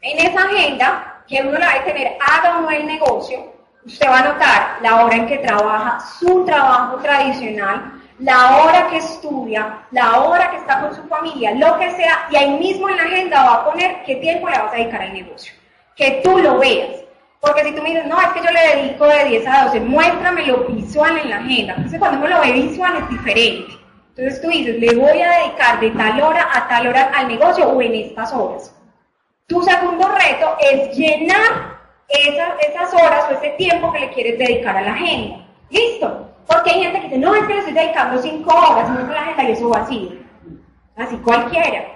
[0.00, 3.52] En esa agenda, que uno la debe tener, haga o no el negocio,
[3.84, 8.98] usted va a notar la hora en que trabaja su trabajo tradicional, la hora que
[8.98, 12.96] estudia, la hora que está con su familia, lo que sea, y ahí mismo en
[12.96, 15.52] la agenda va a poner qué tiempo le vas a dedicar al negocio.
[15.96, 17.00] Que tú lo veas.
[17.40, 19.80] Porque si tú me dices, no, es que yo le dedico de 10 a 12,
[19.80, 21.74] muéstramelo visual en la agenda.
[21.74, 23.74] Entonces cuando uno lo ve visual es diferente.
[24.16, 27.68] Entonces tú dices, le voy a dedicar de tal hora a tal hora al negocio
[27.68, 28.74] o en estas horas.
[29.46, 31.74] Tu segundo reto es llenar
[32.08, 35.46] esas, esas horas o ese tiempo que le quieres dedicar a la agenda.
[35.68, 36.33] ¿Listo?
[36.46, 39.20] Porque hay gente que dice, no, es que le estoy dedicando cinco horas, no la
[39.20, 40.10] agenda y eso vacío.
[40.96, 41.94] Así cualquiera.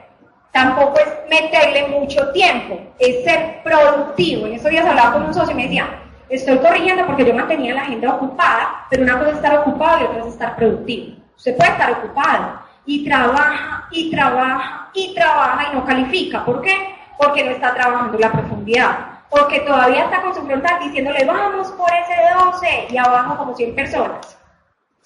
[0.52, 4.46] Tampoco es meterle mucho tiempo, es ser productivo.
[4.46, 5.88] En estos días hablaba con un socio y me decía,
[6.28, 10.04] estoy corrigiendo porque yo mantenía la agenda ocupada, pero una cosa es estar ocupado y
[10.04, 11.16] otra es estar productivo.
[11.36, 16.44] Usted puede estar ocupado y trabaja y trabaja y trabaja y no califica.
[16.44, 16.96] ¿Por qué?
[17.18, 18.98] Porque no está trabajando la profundidad.
[19.30, 23.74] Porque todavía está con su frontal diciéndole, vamos por ese 12 y abajo como 100
[23.74, 24.37] personas.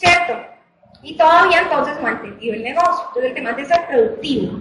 [0.02, 0.36] ¿Cierto?
[1.02, 3.04] Y todavía entonces entendido el negocio.
[3.08, 4.58] Entonces el tema es de ser productivo.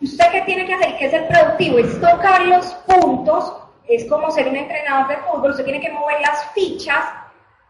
[0.00, 0.96] ¿Usted qué tiene que hacer?
[0.98, 1.78] ¿Qué es ser productivo?
[1.78, 3.52] Es tocar los puntos,
[3.88, 7.04] es como ser un entrenador de fútbol, usted tiene que mover las fichas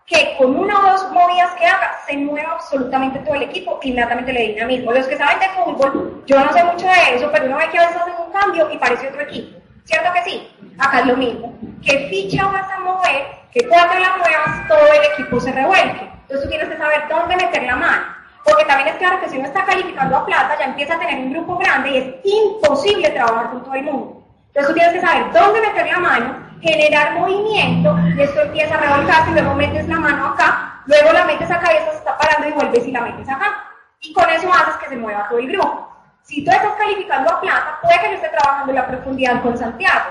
[0.07, 4.33] que con una o dos movidas que haga se mueva absolutamente todo el equipo inmediatamente
[4.33, 4.92] le dinamismo.
[4.92, 7.79] Los que saben de fútbol, yo no sé mucho de eso, pero uno ve que
[7.79, 9.59] a veces hacen un cambio y parece otro equipo.
[9.85, 10.48] ¿Cierto que sí?
[10.79, 11.57] Acá es lo mismo.
[11.83, 13.27] ¿Qué ficha vas a mover?
[13.53, 16.12] Que cuando la muevas todo el equipo se revuelque.
[16.33, 18.05] Entonces tú tienes que saber dónde meter la mano.
[18.42, 21.18] Porque también es claro que si uno está calificando a plata, ya empieza a tener
[21.18, 24.23] un grupo grande y es imposible trabajar con todo el mundo.
[24.47, 28.79] Entonces tú tienes que saber dónde meter la mano, generar movimiento, y esto empieza a
[28.79, 32.49] revolcarse, y luego metes la mano acá, luego la metes acá y se está parando
[32.49, 33.64] y vuelves y la metes acá.
[34.01, 35.95] Y con eso haces que se mueva todo el grupo.
[36.23, 40.07] Si tú estás calificando a plata, puede que yo esté trabajando la profundidad con Santiago.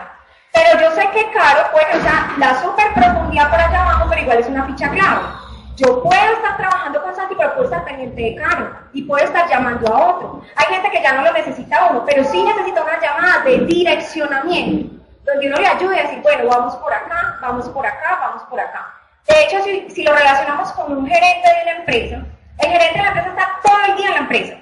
[0.53, 4.37] Pero yo sé que Caro puede sea la super profundidad por allá abajo, pero igual
[4.37, 5.40] es una ficha clave.
[5.81, 9.91] Yo puedo estar trabajando con Santi, pero puedo pendiente de Caro y puedo estar llamando
[9.91, 10.41] a otro.
[10.55, 15.03] Hay gente que ya no lo necesita uno, pero sí necesita una llamada de direccionamiento,
[15.25, 18.59] donde uno le ayude a decir, bueno, vamos por acá, vamos por acá, vamos por
[18.59, 18.93] acá.
[19.27, 19.57] De hecho,
[19.89, 22.25] si, lo relacionamos con un gerente de la empresa,
[22.59, 24.57] el gerente de la empresa está todo el día en la empresa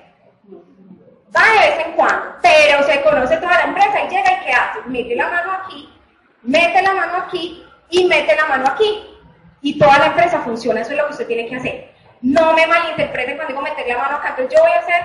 [1.35, 4.51] va de vez en cuando, pero se conoce toda la empresa y llega y ¿qué
[4.51, 4.79] hace?
[4.87, 5.93] Mete la mano aquí,
[6.41, 9.08] mete la mano aquí y mete la mano aquí.
[9.61, 11.91] Y toda la empresa funciona, eso es lo que usted tiene que hacer.
[12.21, 15.01] No me malinterpreten cuando digo meter la mano acá, entonces yo voy a ser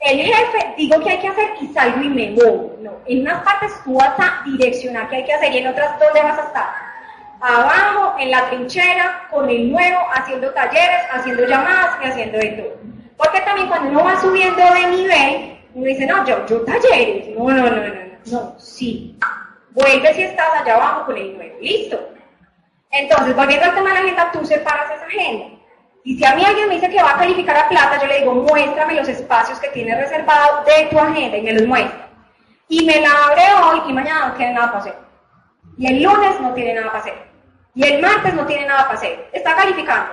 [0.00, 2.76] el jefe, digo que hay que hacer y salgo y me muevo.
[2.80, 5.98] No, en unas partes tú vas a direccionar qué hay que hacer y en otras,
[5.98, 6.66] ¿dónde vas a estar?
[7.40, 12.76] Abajo, en la trinchera, con el nuevo, haciendo talleres, haciendo llamadas y haciendo de todo.
[13.16, 17.28] Porque también cuando uno va subiendo de nivel, uno dice, no, yo, yo talleres.
[17.36, 17.94] No, no, no, no, no,
[18.26, 19.18] no, sí.
[19.72, 21.56] Vuelve si estás allá abajo con el nuevo.
[21.60, 22.15] Listo.
[22.90, 25.46] Entonces, volviendo al tema de la agenda, tú separas esa agenda.
[26.04, 28.20] Y si a mí alguien me dice que va a calificar a plata, yo le
[28.20, 32.08] digo, muéstrame los espacios que tienes reservados de tu agenda y me los muestra.
[32.68, 34.94] Y me la abre hoy y mañana no tiene nada para hacer.
[35.78, 37.26] Y el lunes no tiene nada para hacer.
[37.74, 39.28] Y el martes no tiene nada para hacer.
[39.32, 40.12] Está calificando.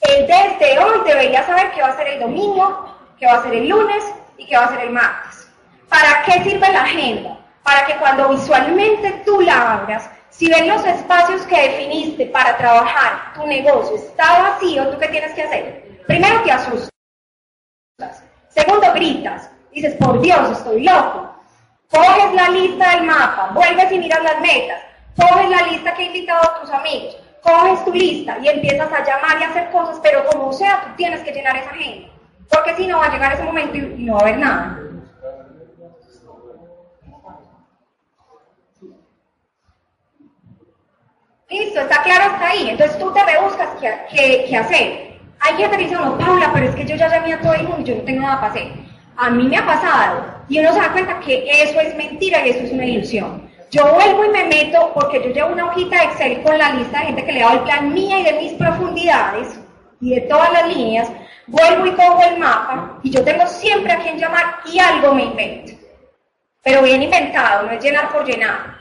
[0.00, 3.54] El desde hoy debería saber qué va a ser el domingo, qué va a ser
[3.54, 4.04] el lunes,
[4.40, 5.48] y qué va a ser el martes.
[5.88, 7.38] ¿Para qué sirve la agenda?
[7.62, 13.34] Para que cuando visualmente tú la abras, si ven los espacios que definiste para trabajar
[13.34, 16.02] tu negocio está vacío, ¿tú qué tienes que hacer?
[16.06, 16.90] Primero te asustas.
[18.48, 19.50] Segundo, gritas.
[19.72, 21.34] Dices, por Dios, estoy loco.
[21.90, 24.80] Coges la lista del mapa, vuelves y miras las metas.
[25.16, 27.16] Coges la lista que he invitado a tus amigos.
[27.42, 30.96] Coges tu lista y empiezas a llamar y a hacer cosas, pero como sea, tú
[30.96, 32.08] tienes que llenar esa agenda.
[32.48, 34.78] Porque si no, va a llegar ese momento y, no va a haber nada.
[41.78, 42.70] Está claro hasta ahí.
[42.70, 45.10] Entonces tú te rebuscas qué, hacer.
[45.40, 47.62] Hay gente que dice, no, Paula, pero es que yo ya llamé a todo el
[47.62, 48.72] mundo y yo no tengo nada para hacer.
[49.16, 50.24] A mí me ha pasado.
[50.48, 53.48] Y uno se da cuenta que eso es mentira y eso es una ilusión.
[53.70, 56.98] Yo vuelvo y me meto porque yo llevo una hojita de Excel con la lista
[56.98, 59.60] de gente que le dado el plan mía y de mis profundidades
[60.00, 61.08] y de todas las líneas
[61.46, 65.24] vuelvo y cojo el mapa y yo tengo siempre a quien llamar y algo me
[65.24, 65.72] invento.
[66.62, 68.79] Pero bien inventado, no es llenar por llenar.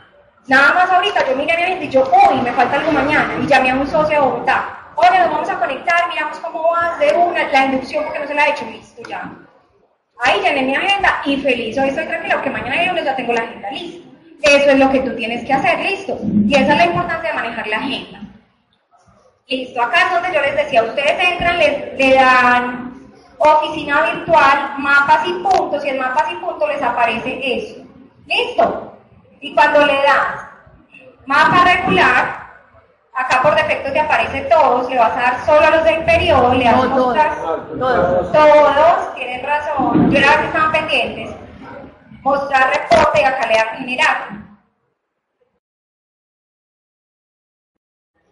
[0.49, 3.45] Nada más ahorita yo miré mi agenda y yo, hoy me falta algo mañana y
[3.45, 4.79] llamé a un socio de Bogotá.
[4.95, 8.33] Oye, nos vamos a conectar, miramos cómo va de una, la inducción porque no se
[8.33, 9.31] la ha hecho, listo ya.
[10.21, 13.41] Ahí llené mi agenda y feliz, hoy estoy tranquilo que mañana lunes ya tengo la
[13.41, 14.09] agenda lista.
[14.41, 16.17] Eso es lo que tú tienes que hacer, listo.
[16.47, 18.19] Y esa es la importancia de manejar la agenda.
[19.47, 25.27] Listo, acá es donde yo les decía, ustedes entran, les, le dan oficina virtual, mapas
[25.27, 27.85] y puntos, y en mapas y puntos les aparece eso.
[28.25, 28.98] ¿Listo?
[29.41, 30.47] Y cuando le das
[31.25, 32.49] mapa regular,
[33.13, 36.53] acá por defecto te aparece todos, le vas a dar solo a los del periodo,
[36.53, 41.35] le vas a mostrar todos, todos, tienen razón, yo era que estaban pendientes,
[42.21, 44.29] mostrar reporte y acá le dan generar.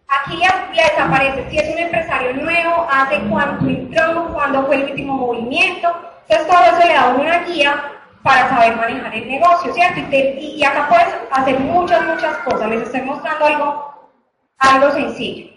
[0.08, 5.14] Aquí les, aparece si es un empresario nuevo, hace cuánto entró, cuándo fue el último
[5.14, 5.94] movimiento.
[6.28, 7.97] Entonces todo eso le da una guía
[8.28, 10.00] para saber manejar el negocio, ¿cierto?
[10.00, 12.68] Y, acá puedes hacer muchas, muchas cosas.
[12.68, 14.10] Les estoy mostrando algo,
[14.58, 15.50] algo sencillo.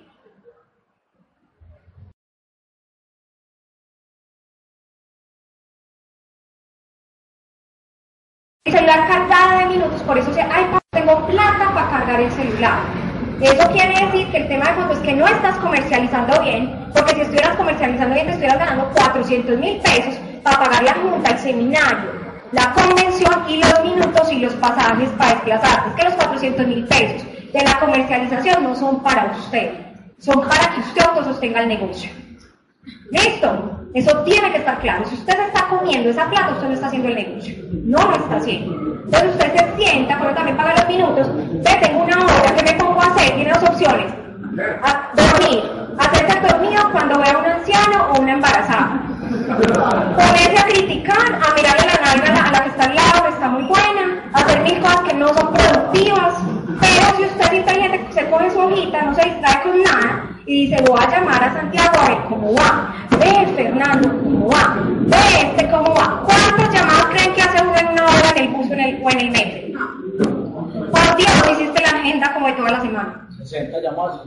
[8.64, 12.80] El celular cargado de minutos, por eso se, ay, tengo plata para cargar el celular.
[13.42, 17.16] Eso quiere decir que el tema de fondo es que no estás comercializando bien, porque
[17.16, 21.40] si estuvieras comercializando bien te estuvieras ganando 400 mil pesos para pagar la junta, el
[21.40, 22.21] seminario,
[22.52, 25.90] la convención y los minutos y los pasajes para desplazarte.
[25.90, 29.72] Es que los 400 mil pesos de la comercialización no son para usted,
[30.20, 32.12] son para que usted autosostenga el negocio.
[33.12, 33.78] ¿Listo?
[33.94, 35.06] Eso tiene que estar claro.
[35.06, 37.56] Si usted está comiendo esa plata, usted no está haciendo el negocio.
[37.84, 38.74] No lo está haciendo.
[39.06, 41.28] Entonces usted se sienta, pero también paga los minutos.
[41.36, 43.36] Ve, tengo una hora, ¿qué me pongo a hacer?
[43.36, 44.14] Tiene dos opciones.
[44.82, 45.64] A dormir,
[48.22, 49.11] una embarazada.
[49.32, 53.48] Ponerse a criticar, a mirarle la nalga a la que está al lado, que está
[53.50, 56.34] muy buena, a hacer mil cosas que no son productivas.
[56.82, 60.66] Pero si usted es inteligente, se pone su hojita, no se distrae con nada y
[60.68, 62.94] dice, voy a llamar a Santiago a ver cómo va.
[63.12, 64.78] Ve, Fernando, cómo va.
[65.02, 66.24] Ve, este, cómo va.
[66.26, 69.02] ¿Cuántas llamadas creen que hace uno en una hora en el bus o en el,
[69.04, 69.80] o en el metro?
[70.92, 73.28] Por Dios, no hiciste la agenda como de toda la semana.
[73.38, 74.22] 60 llamadas.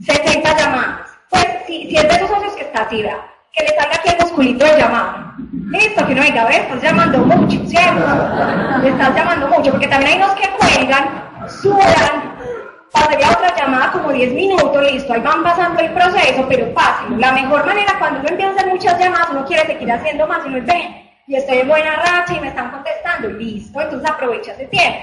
[0.00, 1.10] 60 llamadas.
[1.30, 3.18] Pues si, si es de esos socios que está así, ¿verdad?
[3.58, 5.34] Que le salga aquí el musculito de llamada.
[5.70, 8.04] Listo, que no diga, ver, estás llamando mucho, ¿cierto?
[8.84, 12.36] Estás llamando mucho, porque también hay unos que cuelgan, sudan,
[12.92, 17.20] pasaría otra llamada como 10 minutos, listo, ahí van pasando el proceso, pero fácil.
[17.20, 20.46] La mejor manera cuando uno empieza a hacer muchas llamadas, uno quiere seguir haciendo más
[20.46, 24.10] y no es, ven, y estoy en buena racha y me están contestando, listo, entonces
[24.10, 24.98] aprovecha ese tiempo.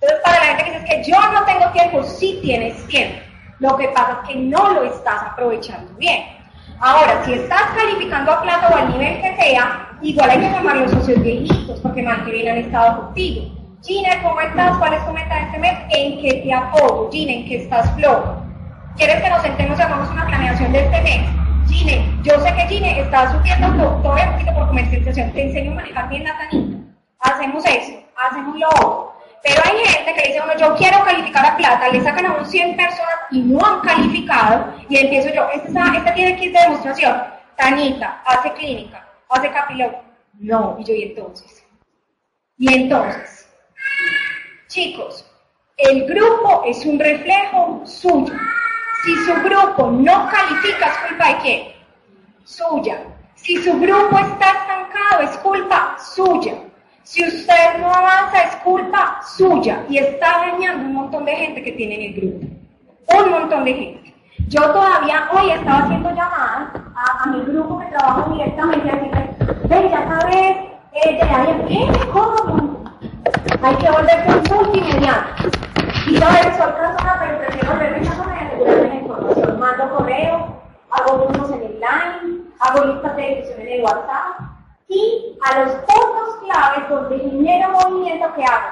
[0.00, 3.18] Entonces, para la gente que dice que yo no tengo tiempo, sí tienes tiempo.
[3.58, 6.35] Lo que pasa es que no lo estás aprovechando bien.
[6.80, 10.76] Ahora, si estás calificando a plata o al nivel que sea, igual hay que llamar
[10.76, 13.50] los socios viejitos, porque mal que bien han estado contigo.
[13.82, 14.76] Gina, ¿cómo estás?
[14.76, 15.78] ¿Cuál es tu meta de este mes?
[15.90, 17.08] ¿En qué te apoyo?
[17.10, 18.42] Gina, ¿en qué estás flojo?
[18.96, 21.20] ¿Quieres que nos sentemos y hagamos una planeación de este mes?
[21.68, 23.68] Gine, yo sé que Gine está subiendo
[24.02, 25.32] todo un poquito por comercialización.
[25.32, 26.78] Te enseño a manejar bien la tanita.
[27.20, 29.15] Hacemos eso, hacemos lo otro.
[29.46, 32.44] Pero hay gente que dice, bueno, yo quiero calificar a plata, le sacan a un
[32.44, 37.22] 100 personas y no han calificado, y empiezo yo, esta, esta tiene kit de demostración,
[37.56, 39.96] Tanita, hace clínica, hace capilón.
[40.40, 41.64] No, y yo, ¿y entonces?
[42.58, 43.48] Y entonces,
[44.66, 45.24] chicos,
[45.76, 48.34] el grupo es un reflejo suyo.
[49.04, 51.72] Si su grupo no califica, es culpa de quién?
[52.44, 53.00] Suya.
[53.36, 56.65] Si su grupo está estancado, es culpa suya.
[57.06, 61.70] Si usted no avanza, es culpa suya y está dañando un montón de gente que
[61.70, 62.46] tiene en el grupo.
[63.16, 64.14] Un montón de gente.
[64.48, 69.36] Yo todavía hoy estaba haciendo llamadas a, mi grupo que trabajo directamente decirle,
[69.68, 70.56] ven, ya sabes,
[70.94, 72.06] eh, de ahí, ¿qué?
[72.08, 72.84] ¿Cómo?
[73.62, 75.26] Hay que volverse un multimediano.
[76.08, 79.60] Y yo soy persona, pero prefiero volverme persona y asegurarme la información.
[79.60, 84.55] Mando correo, hago grupos en el line, hago listas de difusión en el WhatsApp
[84.88, 88.70] y a los puntos claves donde genero movimiento que hago.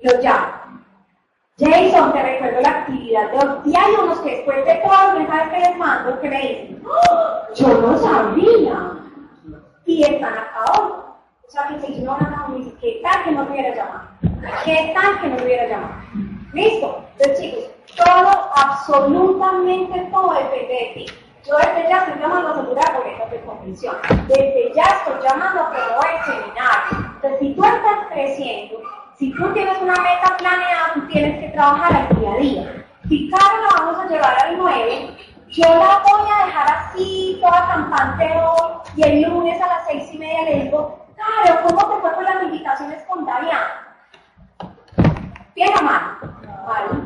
[0.00, 0.66] Lo llamo.
[1.58, 3.58] Jason, te recuerdo la actividad de hoy.
[3.64, 6.82] Y hay unos que después de todos los mensajes que les mando que me dicen,
[6.84, 8.92] ¡Oh, yo no sabía.
[9.86, 10.92] Y están acá hoy.
[11.46, 14.08] O sea, que si no van me dice, ¿qué tal que no te hubiera llamado?
[14.64, 15.94] ¿Qué tal que no te hubiera llamado?
[16.52, 17.04] ¿Listo?
[17.18, 17.64] Entonces, chicos,
[17.96, 21.06] todo, absolutamente todo depende de ti.
[21.46, 23.96] Yo desde ya estoy llamando a asegurar boletas de convención.
[24.26, 27.14] Desde ya estoy llamando a promover seminarios.
[27.14, 28.80] Entonces, si tú estás creciendo,
[29.16, 32.86] si tú tienes una meta planeada, tú tienes que trabajar al día a día.
[33.08, 35.16] Si Carlos la vamos a llevar al 9,
[35.48, 40.12] yo la voy a dejar así, toda campante hoy, y el lunes a las seis
[40.12, 43.96] y media le digo, claro, ¿cómo te fue con las invitaciones con Dariana?
[45.54, 46.18] Bien o mal.
[46.66, 47.05] Vale.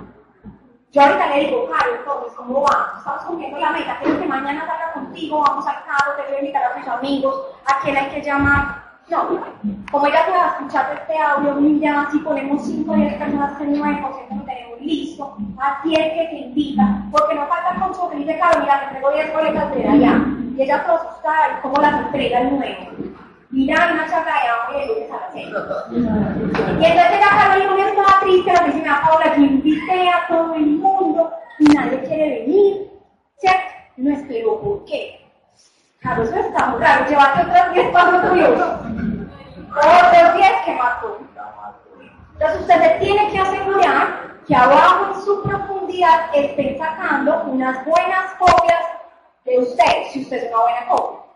[0.92, 2.98] Yo ahorita le digo, Caro, entonces, ¿cómo vamos?
[2.98, 3.96] Estamos cumpliendo la meta.
[4.02, 7.42] Quiero que mañana salga contigo, vamos al carro, te voy a invitar a tus amigos,
[7.66, 8.90] a quién hay que llamar.
[9.08, 9.40] No,
[9.90, 14.36] como ella a escuchar este audio, mira, si ponemos 5 o 10 personas que 9%
[14.36, 18.60] lo tenemos listo, así es que te invita, porque no falta consumo que dice, Caro,
[18.60, 20.24] mira, te traigo 10 boletas de allá.
[20.56, 23.09] Y ella todo asustada, y cómo las entrega el nuevo.
[23.52, 25.48] Mira, hay una charla de hambre el lunes a las 6.
[25.48, 30.54] Y entonces la Carol el lunes estaba triste, la vecina Paula, yo invité a todo
[30.54, 32.90] el mundo y nadie quiere venir.
[33.38, 33.60] ¿Cierto?
[33.96, 35.26] No explico por qué.
[35.98, 38.60] Carlos, eso está muy raro, llévate otros 10 pasos tuyos.
[39.70, 41.18] Otros 10 que mató.
[42.34, 48.32] Entonces usted se tiene que asegurar que abajo en su profundidad estén sacando unas buenas
[48.38, 48.80] copias
[49.44, 51.29] de usted, si usted es una buena copia.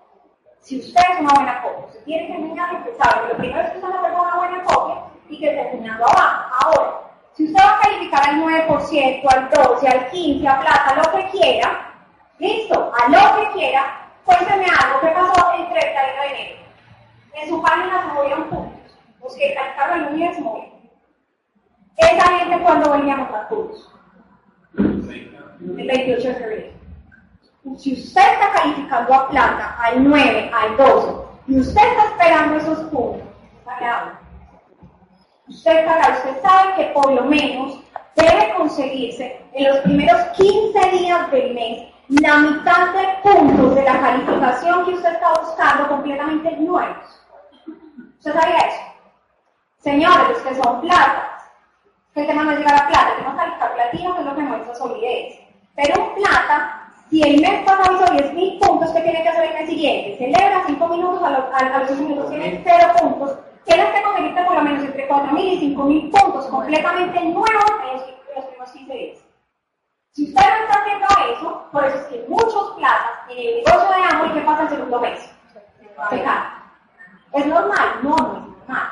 [0.64, 3.28] Si usted es una buena copia, usted tiene que enseñar que sabe.
[3.28, 4.96] Lo primero es que usted va a hacer una buena copia
[5.28, 6.54] y que esté enseñando abajo.
[6.58, 7.00] Ahora,
[7.34, 11.30] si usted va a calificar al 9%, al 12%, al 15%, a plata, lo que
[11.32, 11.94] quiera,
[12.38, 16.62] listo, a lo que quiera, cuénteme algo, ¿qué pasó el 31 de enero?
[17.34, 20.74] En su página se movieron puntos, los que calificaron el 9 se movieron.
[21.98, 23.92] Esa gente cuando veníamos a puntos.
[24.78, 26.73] El 28 de febrero.
[27.78, 31.14] Si usted está calificando a plata, al 9, al 12,
[31.48, 33.26] y usted está esperando esos puntos,
[33.64, 34.20] para
[35.48, 37.80] usted está usted sabe que por lo menos
[38.16, 43.98] debe conseguirse en los primeros 15 días del mes la mitad de puntos de la
[43.98, 47.22] calificación que usted está buscando completamente nuevos.
[48.18, 48.80] ¿Usted sabía eso?
[49.78, 51.50] Señores, los que son platas,
[52.12, 54.26] que el tema no es llegar a plata, el tema es calificar platino, que es
[54.26, 55.40] lo que muestra solidez.
[55.74, 56.83] Pero plata
[57.14, 60.16] Si el mes pasado hizo 10.000 puntos, ¿qué tiene que hacer el mes siguiente?
[60.18, 63.38] Celebra 5 minutos, a, los, a, los 5 minutos tiene 0 puntos.
[63.64, 68.44] Tienes que conseguirte por lo menos entre 4.000 y 5.000 puntos completamente nuevos en los,
[68.46, 69.18] primeros 15 días.
[70.10, 73.88] Si usted no está haciendo eso, por eso es que muchos plazas en el negocio
[73.90, 75.20] de Amway, ¿qué pasa el segundo mes?
[76.10, 76.42] Se cae.
[77.32, 78.00] ¿Es normal?
[78.02, 78.88] No, no es normal.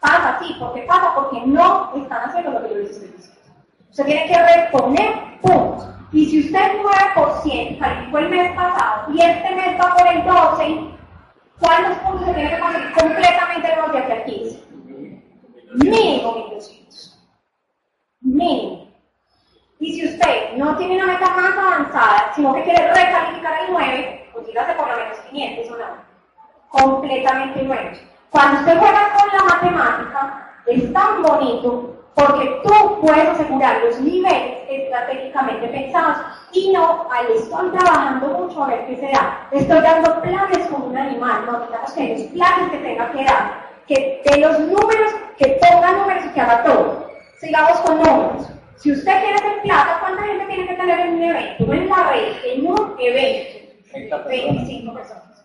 [0.00, 0.54] Pasa así.
[0.54, 1.14] ¿Por qué pasa?
[1.14, 3.42] Porque no están haciendo lo que yo les estoy diciendo.
[3.90, 5.95] Usted tiene que reponer puntos.
[6.16, 6.80] Y si usted
[7.14, 10.96] 9% calificó el mes pasado y este mes va por el 12,
[11.60, 14.62] ¿cuántos puntos se tiene que conseguir completamente nuevos de aquí al 15?
[15.74, 17.28] Mínimo 1200.
[18.22, 18.88] Mínimo.
[19.78, 24.30] Y si usted no tiene una meta más avanzada, sino que quiere recalificar el 9,
[24.32, 25.84] consígase por lo menos 500 o no.
[26.70, 27.98] Completamente nuevos.
[28.30, 34.60] Cuando usted juega con la matemática, es tan bonito porque tú puedes asegurar los niveles
[34.70, 36.16] estratégicamente pensados
[36.50, 39.46] y no al estoy trabajando mucho a ver qué se da.
[39.52, 43.66] Estoy dando planes como un animal, no digamos que los planes que tenga que dar,
[43.86, 47.06] que de los números, que ponga números y que haga todo.
[47.38, 48.46] Sigamos con números.
[48.76, 51.70] Si usted quiere hacer plata, ¿cuánta gente tiene que tener en un evento?
[51.70, 54.24] En la red, en un evento.
[54.26, 55.44] 25 personas.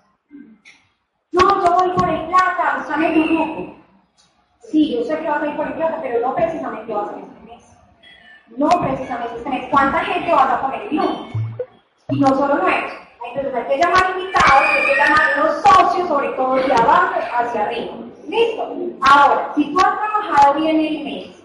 [1.34, 3.80] No, yo voy por el plata, está en el grupo.
[4.72, 7.17] Sí, yo sé que vas a ir por el plata, pero no precisamente vas a
[7.17, 7.78] ir este mes.
[8.55, 9.67] No precisamente este mes.
[9.69, 11.28] ¿Cuánta gente vas a poner en uno?
[12.09, 12.91] Y no solo nuevos.
[13.28, 17.61] Entonces hay que llamar invitados, hay que llamar los socios, sobre todo de abajo hacia
[17.63, 17.93] arriba.
[18.28, 18.76] ¿Listo?
[19.01, 21.43] Ahora, si tú has trabajado bien el mes,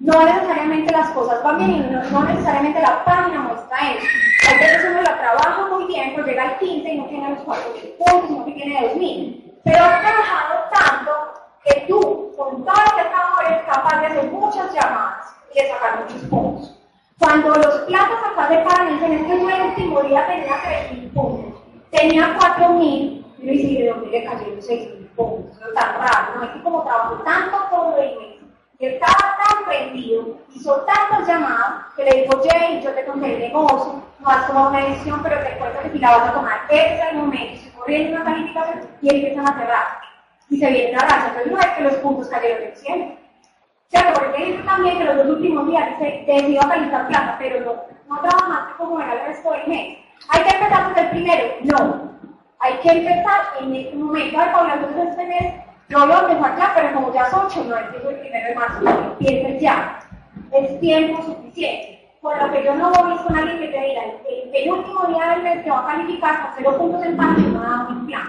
[0.00, 1.80] no necesariamente las cosas van bien y
[2.12, 4.06] no, necesariamente la página muestra eso.
[4.48, 7.42] Hay veces uno la trabaja muy bien, pero llega al 15 y no tiene los
[7.42, 7.62] 4
[7.98, 9.60] puntos, que tiene 2000.
[9.64, 11.10] Pero has trabajado tanto
[11.64, 15.68] que tú, con todo lo que trabajo, eres capaz de hacer muchas llamadas y de
[15.68, 16.76] sacar muchos puntos.
[17.18, 19.26] Cuando los platos acá se paran, dicen, es
[19.74, 22.80] que yo tenía 3.000 puntos, tenía 4.000,
[23.38, 25.58] y le dije, ¿de dónde le cayeron 6.000 puntos?
[25.74, 26.44] Tan raro, ¿no?
[26.44, 28.36] Es que como trabajo tanto todo el mes,
[28.78, 33.40] que estaba tan prendido, hizo tantas llamadas, que le dijo, Jay, yo te conté el
[33.40, 36.60] negocio, no has tomado una decisión, pero te cuento que si la vas a tomar,
[36.68, 39.86] ese es el momento, se corriendo una calificación y empiezan a cerrar
[40.50, 41.28] y se viene la raza.
[41.28, 43.04] Entonces no es que los puntos cayeron del cielo.
[43.88, 44.20] ¿Cierto?
[44.20, 47.74] Porque dice también que los dos últimos días dice, decidió calificar plata, pero no,
[48.10, 49.98] no trabajaste como era el resto del mes.
[50.28, 51.44] ¿Hay que empezar desde el primero?
[51.62, 52.10] No.
[52.58, 54.38] Hay que empezar en este momento.
[54.38, 55.54] Ay, Paula, entonces este mes
[55.88, 58.88] no lo empezar ya, pero como ya es 8, no empiezo el primero de marzo,
[58.88, 60.00] empieces ya.
[60.52, 61.98] Es tiempo suficiente.
[62.20, 64.02] Por lo que yo no voy con alguien que te diga,
[64.52, 67.62] el, último día del mes que va a calificar con cero puntos en parte, no
[67.62, 68.28] da un plan.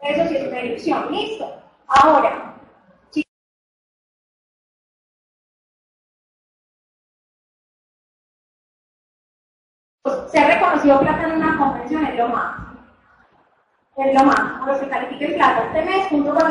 [0.00, 1.10] Eso sí es una ilusión.
[1.10, 1.52] Listo.
[1.86, 2.43] Ahora,
[10.28, 12.56] ser reconocido plata en una convención es lo más.
[13.96, 14.40] Es lo más.
[14.58, 16.50] Por los que califiquen plata este mes, junto con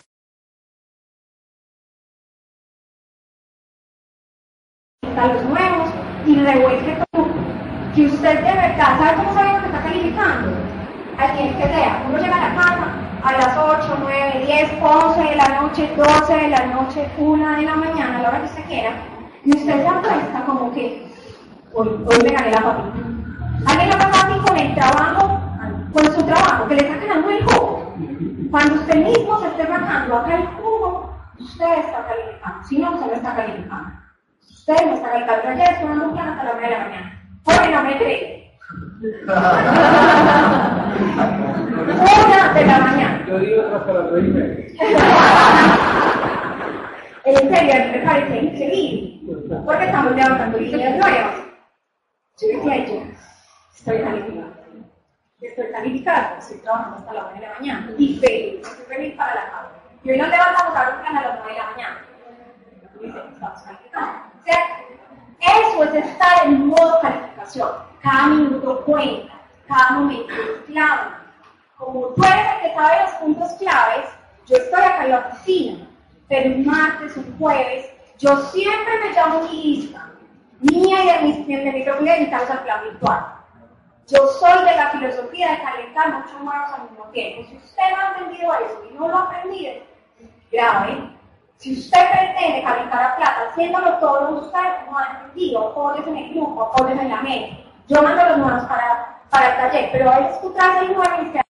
[5.27, 5.89] los nuevos
[6.25, 7.27] y revuelve todo.
[7.95, 10.51] Que usted de verdad, ¿sabe cómo sabe que está calificando?
[11.17, 12.05] Al tiempo que sea.
[12.09, 12.87] Uno llega a la casa,
[13.23, 17.61] a las 8, 9, 10, 11 de la noche, 12 de la noche, 1 de
[17.61, 18.91] la mañana, a la hora que usted quiera,
[19.45, 21.07] y usted se apuesta como que
[21.73, 23.13] hoy, hoy me gané la papita.
[23.65, 25.41] ¿Alguien lo pasa así con el trabajo,
[25.93, 27.95] con su trabajo, que le está quedando el jugo?
[28.51, 32.63] Cuando usted mismo se esté bajando acá el jugo, usted está calificando.
[32.67, 33.89] Si no, usted no está calificando.
[34.41, 35.49] Usted no está calificando.
[35.49, 37.09] Ayer estuve dando un plan hasta las 9 de la mañana.
[37.43, 38.51] Porque no me cree.
[42.05, 43.25] Una de la mañana.
[43.27, 44.55] Yo digo hasta las 9 y media.
[47.25, 49.61] En serio, me parece increíble.
[49.65, 51.35] Porque estamos levantando líneas nuevas.
[52.39, 52.93] Yo decía yo,
[53.75, 54.53] estoy calificada.
[55.41, 57.93] Estoy calificada, estoy trabajando hasta las 9 de la mañana.
[57.97, 59.71] Y feliz, estoy feliz para la casa.
[60.03, 62.05] Y hoy nos levantamos a plan a las 9 de la mañana.
[63.33, 64.15] Estamos calificados.
[64.43, 64.83] ¿Cierto?
[65.39, 67.69] Eso es estar en modo calificación.
[68.01, 69.33] Cada minuto cuenta,
[69.67, 71.11] cada momento es clave.
[71.77, 74.05] Como tú eres el que sabe los puntos claves,
[74.45, 75.87] yo estoy acá en la oficina,
[76.29, 80.09] pero un martes, un jueves, yo siempre me llamo mi lista,
[80.61, 83.42] mía y de mis, de mis reuniones al plan virtual.
[84.07, 87.47] Yo soy de la filosofía de calentar muchos huevos al mismo tiempo.
[87.49, 89.73] Si usted no ha entendido eso y no lo ha aprendido,
[90.51, 91.09] grave.
[91.57, 96.33] Si usted pretende calificar a plata haciéndolo todo, usted no ha entendido, apoyes en el
[96.33, 97.65] grupo, apoyes en la mente.
[97.87, 101.43] Yo mando los nuevos para, el taller, pero a veces tú el nuevo y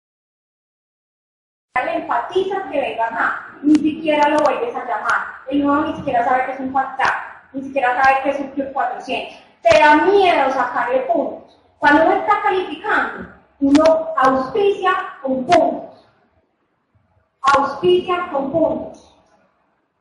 [1.85, 5.25] le enfatizas que venga acá, ni siquiera lo vuelves a llamar.
[5.49, 7.13] El nuevo ni siquiera sabe que es un WhatsApp,
[7.53, 9.37] ni siquiera sabe que es un Club 400.
[9.61, 11.60] Te da miedo sacarle puntos.
[11.81, 13.27] Cuando uno está calificando,
[13.59, 14.91] uno auspicia
[15.23, 16.07] con puntos.
[17.41, 19.17] Auspicia con puntos.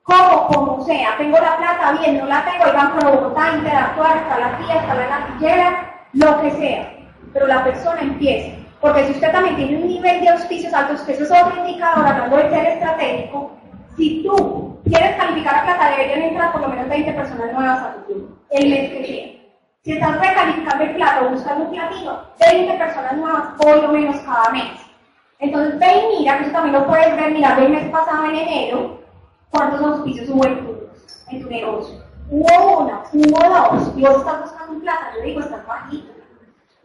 [0.03, 4.39] Como, como sea, tengo la plata bien, no la tengo, ir por Bogotá, interactuar, está
[4.39, 6.93] la tía, está la gatillera, lo que sea.
[7.33, 8.59] Pero la persona empieza.
[8.83, 12.07] Porque si usted también tiene un nivel de auspicios altos, que eso es otro indicador,
[12.07, 13.53] hablando de ser estratégico,
[13.97, 17.95] si tú quieres calificar a plata, deberían entrar por lo menos 20 personas nuevas a
[17.95, 19.40] tu club, el mes que viene.
[19.83, 24.51] Si estás recalificando el plato buscando un platino, 20 personas nuevas por lo menos cada
[24.51, 24.79] mes.
[25.39, 28.37] Entonces ve y mira, que eso también lo puedes ver, mira, el mes pasado en
[28.37, 29.01] enero,
[29.49, 30.87] cuántos auspicios hubo en tu,
[31.31, 32.05] en tu negocio.
[32.29, 36.13] Hubo una, hubo dos, y vos estás buscando un plata, yo digo, estás bajito,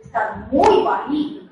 [0.01, 1.45] estás muy bajito.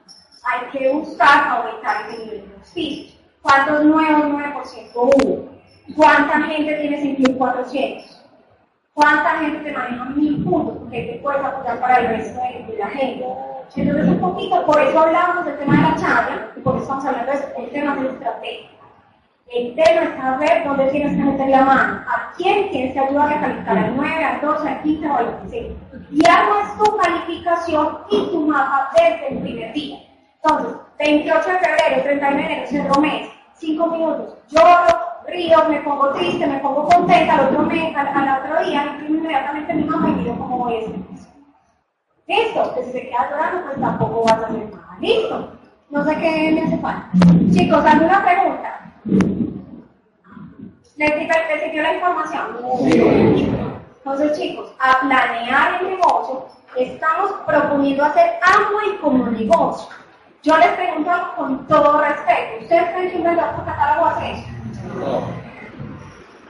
[0.45, 3.19] Hay que buscar aumentar ese nivel de auspicios.
[3.41, 5.49] ¿Cuántos nuevos 9% hubo?
[5.93, 8.22] ¿Cuánta gente tienes en Club 400?
[8.93, 10.77] ¿Cuánta gente te maneja mil puntos?
[10.77, 13.25] Porque te puedes apoyar para el resto de, la gente.
[13.75, 17.05] Entonces, un poquito, por eso hablamos del tema de la charla, y por eso estamos
[17.05, 18.69] hablando del tema de la estrategia.
[19.47, 23.33] El tema es saber dónde tienes que meter la mano, a quién tienes que ayudar
[23.33, 25.77] a calificar al 9, al 12, al 15 o al 16.
[26.11, 29.99] Y armas tu calificación y tu mapa desde el primer día.
[30.43, 36.09] Entonces, 28 de febrero, 31 de enero, cerro mes, 5 minutos, lloro, río, me pongo
[36.13, 40.37] triste, me pongo contenta, al otro, mes, al, otro día, inmediatamente mi mamá y miro
[40.37, 41.13] cómo voy a.
[42.25, 44.97] Listo, que si se queda llorando, pues tampoco vas a hacer nada.
[44.99, 45.49] Listo.
[45.89, 47.09] No sé qué me hace falta.
[47.51, 48.93] Chicos, ¿alguna pregunta?
[50.97, 52.57] ¿Les sirvió la información?
[53.97, 56.47] Entonces, chicos, a planear el negocio,
[56.77, 59.95] estamos proponiendo hacer algo y como negocio.
[60.41, 64.52] Yo les pregunto con todo respeto, ¿ustedes creen que un vendedor por catálogo hace eso?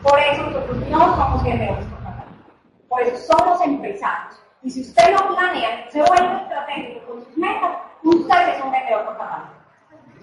[0.04, 2.38] Por eso nosotros no somos vendedores por catálogo.
[2.90, 4.40] Por eso somos empresarios.
[4.62, 7.72] Y si usted lo planea, se vuelve estratégico con sus metas,
[8.04, 9.54] usted es un vendedor por catálogo.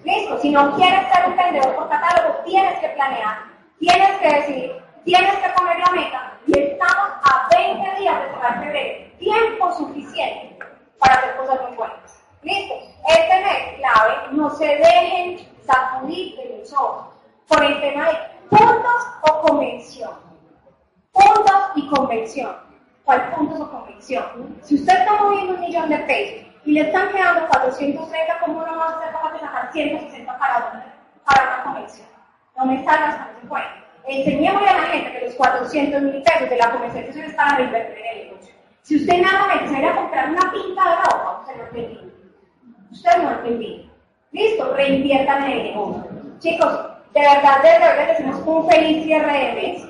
[0.03, 3.43] Listo, si no quieres ser un vendedor por catálogo, tienes que planear,
[3.79, 8.59] tienes que decir, tienes que poner la meta y estamos a 20 días de cerrar
[8.59, 9.11] febrero.
[9.19, 10.57] Tiempo suficiente
[10.97, 12.23] para hacer cosas muy buenas.
[12.43, 12.75] Listo,
[13.07, 17.11] este mes clave, no se dejen sacudir de los ojos
[17.51, 18.17] por el tema de
[18.49, 20.11] puntos o convención.
[21.11, 22.55] Puntos y convención.
[23.03, 24.23] ¿Cuál puntos o convención?
[24.61, 28.77] Si usted está moviendo un millón de pesos y le están quedando 430, ¿cómo no
[28.77, 30.95] va a ser capaz de sacar 160 para una,
[31.25, 32.07] para una convención?
[32.57, 33.73] No me están gastando cuenta.
[34.07, 37.97] Enseñémosle a la gente que los 400 mil pesos de la convención es para reinvertir
[37.97, 38.53] en el negocio.
[38.83, 42.13] Si usted nada más se a comprar una pinta de ropa, usted no entendí.
[42.91, 43.91] Usted no entendí.
[44.31, 46.11] Listo, reinviertan en el negocio.
[46.39, 49.87] Chicos, de verdad, de verdad, decimos un feliz cierre de mes.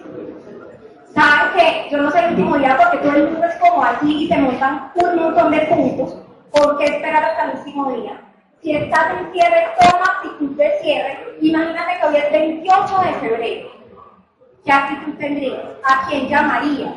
[1.13, 4.23] Saben que yo no sé el último día porque todo el mundo es como así
[4.23, 6.17] y se montan un montón de puntos.
[6.51, 8.21] ¿Por qué esperar hasta el último día?
[8.61, 11.37] Si estás en cierre, toma actitud de cierre.
[11.41, 13.69] Imagínate que hoy es 28 de febrero.
[14.65, 15.59] ¿Qué actitud tendrías?
[15.83, 16.93] ¿A quién llamarías?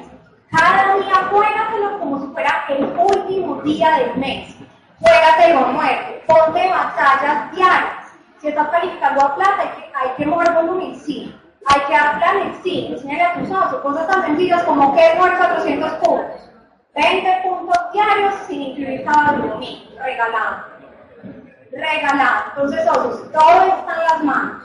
[0.51, 4.55] Cada día juégatelo como si fuera el último día del mes.
[5.01, 6.23] Juégatelo muerte.
[6.27, 8.04] Ponte batallas diarias.
[8.45, 11.35] Si estás calificando a plata, hay que, hay que mover volumen, sí.
[11.65, 12.89] Hay que dar planes, sí.
[12.91, 16.51] Enseñarle a tus socios cosas tan sencillas como que es mover 400 puntos.
[16.95, 20.57] 20 puntos diarios sin incluir sábado y domingo, regalado.
[21.73, 22.45] Regalado.
[22.51, 24.65] Entonces, socios, todo está en las manos.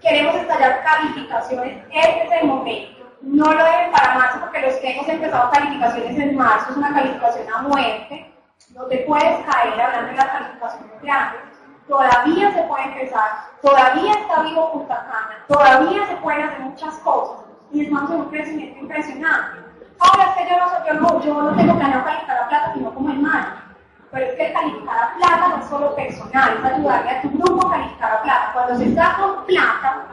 [0.00, 3.14] Queremos estallar calificaciones, este es el momento.
[3.20, 6.94] No lo deben para marzo porque los que hemos empezado calificaciones en marzo es una
[6.94, 8.32] calificación a muerte.
[8.70, 11.55] No te puedes caer hablando de las calificaciones grandes.
[11.88, 13.30] Todavía se puede empezar,
[13.62, 15.06] todavía está vivo Punta
[15.46, 19.60] todavía se pueden hacer muchas cosas y estamos en un crecimiento impresionante.
[20.00, 22.92] Ahora es que yo no, yo no, yo no tengo planeado calificar a plata, sino
[22.92, 23.46] como hermano.
[24.10, 27.66] Pero es que calificar a plata no es solo personal, es ayudarle a tu grupo
[27.66, 28.50] a calificar a plata.
[28.52, 30.04] Cuando se está con plata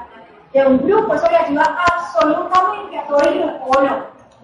[0.53, 3.71] de un grupo, eso le ayuda absolutamente a todo el grupo?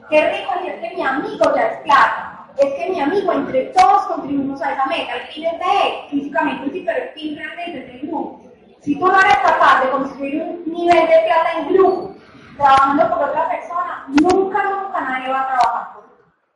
[0.09, 2.28] Qué rico es que mi amigo ya es plata.
[2.58, 5.16] Es que mi amigo, entre todos contribuimos a esa meta.
[5.16, 8.41] El fin es de él, físicamente sí, pero el fin realmente es del grupo.
[8.82, 12.16] Si tú no eres capaz de construir un nivel de plata en grupo,
[12.58, 16.04] trabajando por otra persona, nunca, nunca nadie va a trabajar por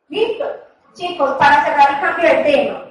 [0.10, 0.46] ¿Listo?
[0.94, 2.86] Chicos, para cerrar el cambio de tema,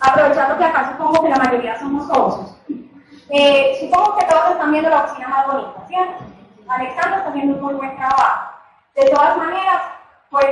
[0.00, 2.56] aprovechando que acá supongo que la mayoría somos socios,
[3.30, 6.24] eh, supongo que todos están viendo la oficina más bonita, ¿cierto?
[6.68, 8.52] Alexandra está haciendo un muy buen trabajo.
[8.94, 9.82] De todas maneras,
[10.30, 10.46] pues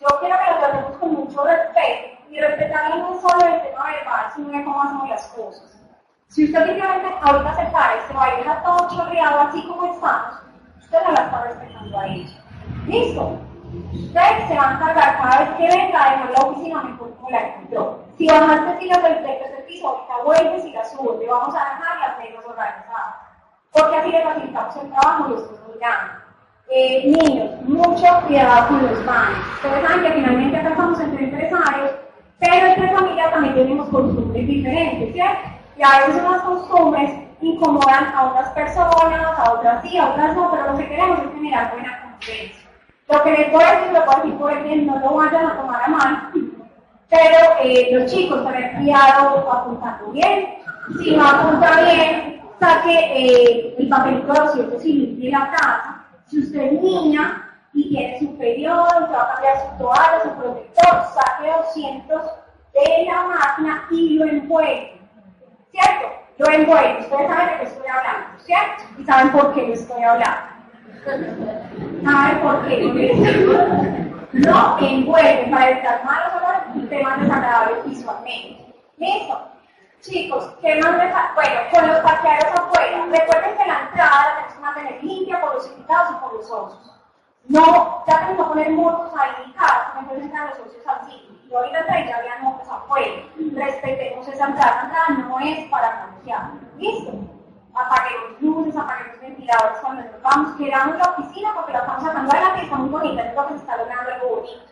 [0.00, 4.32] yo quiero que lo tratemos con mucho respeto y respetar no solo el tema verbal,
[4.34, 5.80] sino de cómo hacemos las cosas.
[6.28, 9.94] Si usted simplemente ahorita se para y se va a dejar todo chorreado así como
[9.94, 10.34] estamos,
[10.80, 12.44] usted no la está respetando a ella.
[12.86, 13.38] ¿Listo?
[13.92, 17.30] Usted se va a encargar cada vez que venga de dejar la oficina mejor como
[17.30, 18.04] la encontró.
[18.18, 21.98] Si bajaste filas del tercer piso, ahorita vuelves y las subes, le vamos a dejar
[22.00, 23.14] las menos organizadas.
[23.72, 25.74] Porque así le facilitamos el trabajo y esto es muy.
[26.70, 29.38] Eh, niños, mucho cuidado con los baños.
[29.56, 31.90] Ustedes saben que finalmente acá estamos entre empresarios,
[32.38, 35.48] pero entre familias también tenemos costumbres diferentes, ¿cierto?
[35.76, 37.10] Y a veces unas costumbres
[37.40, 41.34] incomodan a otras personas, a otras sí, a otras no, pero lo que queremos es
[41.34, 42.64] generar buena convivencia.
[43.08, 45.82] Lo que les voy a decir, lo decir por bien, no lo vayan a tomar
[45.82, 46.30] a mal,
[47.10, 50.54] pero eh, los chicos, tener cuidado apuntando bien,
[51.02, 55.93] si no apunta bien, saque eh, el papelito de 200 y limpie la casa.
[56.34, 60.30] Si usted es niña y tiene su periodo, se va a cambiar su toalla, su
[60.30, 62.22] protector, saque 200
[62.72, 65.00] de la máquina y lo envuelve.
[65.70, 66.12] ¿Cierto?
[66.38, 67.02] Lo envuelve.
[67.02, 68.82] Ustedes saben de qué estoy hablando, ¿cierto?
[68.98, 70.42] Y saben por qué lo estoy hablando.
[72.02, 74.08] ¿Saben por qué?
[74.32, 78.74] No envuelve para evitar malos olores y temas desagradables visualmente.
[78.96, 79.38] ¿Listo?
[80.04, 83.06] Chicos, ¿qué más les Bueno, con los parqueaderos afuera.
[83.10, 86.46] Recuerden que la entrada la tenemos que mantener limpia por los invitados y por los
[86.46, 86.92] socios.
[87.48, 91.40] No, ya no poner motos ahí en casa, mejor entrar los socios así.
[91.48, 93.14] Y ahorita ya habían motos afuera.
[93.54, 94.82] Respetemos esa entrada.
[94.82, 96.50] Entrada no es para confiar.
[96.76, 97.12] ¿Listo?
[97.74, 100.56] Apaguemos luces, apaguemos ventiladores cuando nos vamos.
[100.58, 103.54] Quedamos la oficina porque la estamos sacando adelante y está muy bonita, es lo se
[103.54, 104.64] está logrando algo bonito.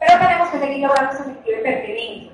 [0.00, 2.32] Pero tenemos que seguir logrando ese sentido de pertenencia.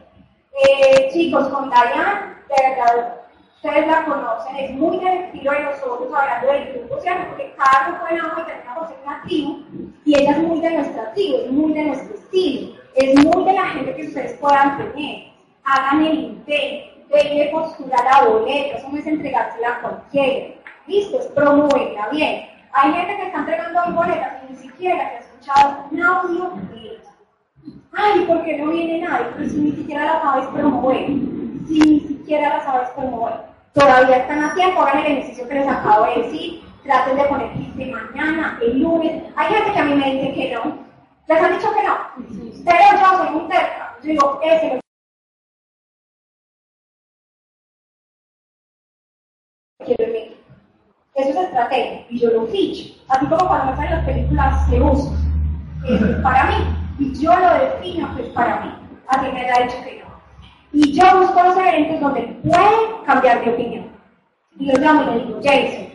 [0.58, 3.16] Eh, chicos, con Diane, de verdad,
[3.56, 7.28] ustedes la conocen, es muy del estilo de nosotros hablando del grupo, ¿cierto?
[7.28, 9.64] Porque cada grupo de agua termina por ser una tribu
[10.04, 13.52] y ella es muy de nuestra tribu, es muy de nuestro estilo, es muy de
[13.52, 15.32] la gente que ustedes puedan tener.
[15.64, 20.54] Hagan el intento, denle postura a la boleta, eso no es entregársela a cualquiera.
[20.86, 22.46] Listo, es promoverla bien.
[22.72, 26.80] Hay gente que está entregando boletas y ni siquiera se ha escuchado un audio de
[26.80, 27.10] ella.
[27.92, 29.26] Ay, ¿por qué no viene nadie?
[29.36, 31.06] Pues ni siquiera la sabes promover.
[31.66, 33.34] Si la sabes promover.
[33.72, 36.62] Todavía están a tiempo, hagan el ejercicio que les acabo de decir.
[36.82, 39.24] Traten de poner de mañana, el lunes.
[39.34, 40.78] Hay gente que a mí me dice que no.
[41.26, 41.96] ¿Les han dicho que no?
[42.64, 43.96] Pero yo soy muy terca.
[44.02, 44.80] Yo digo, ese lo
[49.86, 50.36] quiero en.
[51.14, 52.06] Eso es estrategia.
[52.08, 52.94] Y yo lo ficho.
[53.08, 54.72] Así como cuando me salen las películas.
[54.72, 56.54] Eso es para mí.
[56.98, 58.72] Y yo lo defino que es para mí.
[59.08, 60.05] Así me ha dicho que no.
[60.78, 63.86] Y yo busco los eventos donde pueden cambiar de opinión.
[64.58, 65.86] Y lo llamo y le digo, Jason,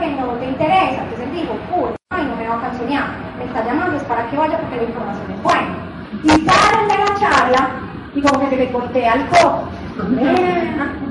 [0.00, 3.64] que no te interesa, entonces digo, uy, ay, no me va a cancionar, me está
[3.64, 5.76] llamando, es para que vaya porque la información es buena.
[6.24, 7.70] Y salen de la charla
[8.12, 9.68] y como que se le cortea el coco.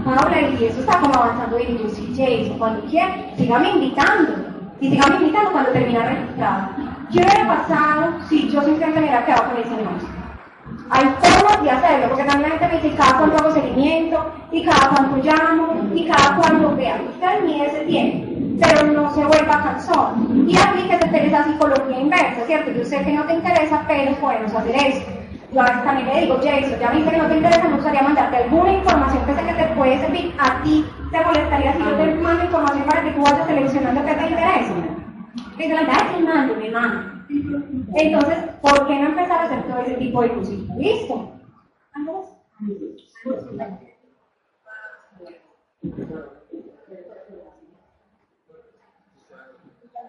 [0.03, 4.34] Paula, y eso está como avanzando y yo sí, Jason, cuando quiera, sígame invitando.
[4.82, 6.88] Y sígame invitando cuando termina registrado.
[7.12, 10.05] ¿Qué hubiera pasado si yo simplemente me hubiera quedado con ese nombre?
[10.91, 14.64] Hay formas de hacerlo, porque también la gente me dice cada cuánto hago seguimiento, y
[14.64, 17.01] cada cuánto llamo, y cada cuánto vean.
[17.10, 18.28] Usted mide ese tiempo,
[18.62, 20.45] pero no se vuelva cansón.
[20.47, 22.72] Y aplíquese esa psicología inversa, ¿cierto?
[22.72, 25.12] Yo sé que no te interesa, pero podemos hacer esto.
[25.51, 28.03] Yo a veces también le digo, Jason, ya viste que no te interesa, me gustaría
[28.03, 30.86] mandarte alguna información que sé que te puede servir a ti.
[31.12, 34.98] ¿Te molestaría si yo te mando información para que tú vayas seleccionando qué te interesa?
[35.57, 37.19] Dice la mando, me mando.
[37.95, 40.55] Entonces, ¿por qué no empezar a hacer todo ese tipo de cosas?
[40.77, 41.32] ¿Listo?
[41.93, 42.30] ¿Andrés?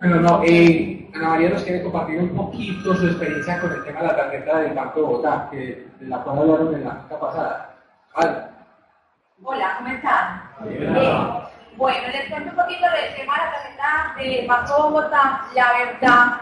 [0.01, 4.01] Bueno, no, eh, Ana María nos quiere compartir un poquito su experiencia con el tema
[4.01, 7.21] de la tarjeta del Banco de Bogotá, que, de la cual hablaron en la cita
[7.21, 7.77] pasada.
[8.16, 8.39] Vale.
[9.43, 10.43] Hola, ¿cómo están?
[10.66, 11.51] Bien.
[11.81, 15.47] Bueno, les cuento un poquito del tema de la tarjeta de Bogotá.
[15.55, 16.41] La verdad,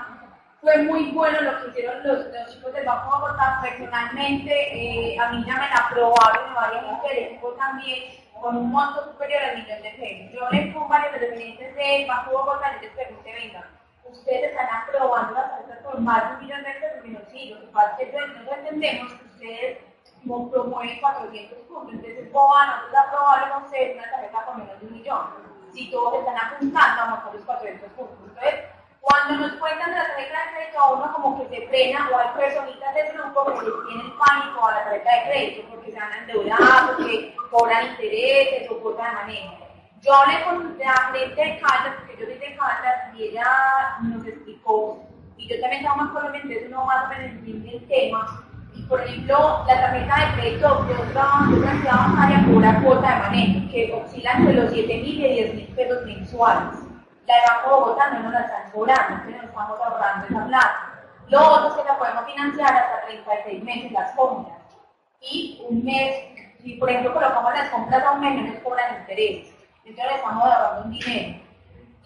[0.60, 3.60] fue muy bueno lo que hicieron los, los chicos de Bogotá.
[3.62, 9.04] Personalmente, eh, a mí ya me la aprobaron, me vayan del también con un monto
[9.04, 10.32] superior al millón de pesos.
[10.32, 13.64] Yo les pongo representantes del Banco de Bogotá y les pregunté, venga,
[14.10, 17.60] ustedes están aprobando las tarjetas por más de un millón de pesos, no, sí, lo
[17.60, 19.78] que pasa es que nosotros entendemos que ustedes
[20.28, 24.80] como promueven 400 puntos, entonces ¿cómo van a aprobar con ustedes una tarjeta con menos
[24.80, 25.26] de un millón?
[25.72, 28.18] Si todos están apuntando a los 400 puntos.
[28.28, 28.64] Entonces,
[29.00, 32.18] cuando nos cuentan de la tarjeta de crédito, a uno como que se frena, o
[32.18, 35.98] hay personitas del grupo que les tienen pánico a la tarjeta de crédito, porque se
[35.98, 39.56] van a endeudar, porque cobran intereses o cosas de manejo.
[40.00, 44.26] Yo hablé con la gente de Caldas, porque yo soy de Caldas, y ella nos
[44.26, 45.00] explicó,
[45.36, 48.47] y yo también estaba más Colombia, entonces uno más o menos entiende el tema.
[48.86, 53.92] Por ejemplo, la tarjeta de crédito de otra, de otra ciudad cuota de manejo, que
[53.92, 56.78] oscila entre los 7 mil y 10 mil pesos mensuales.
[57.26, 60.92] La de Banco Bogotá no nos la están cobrando, entonces nos estamos ahorrando esa plata.
[61.28, 64.56] Lo otro es que la podemos financiar hasta 36 meses las compras.
[65.20, 66.16] Y un mes,
[66.62, 69.54] si por ejemplo colocamos las compras a un mes, no nos cobran intereses.
[69.84, 71.47] Entonces le estamos ahorrando un dinero.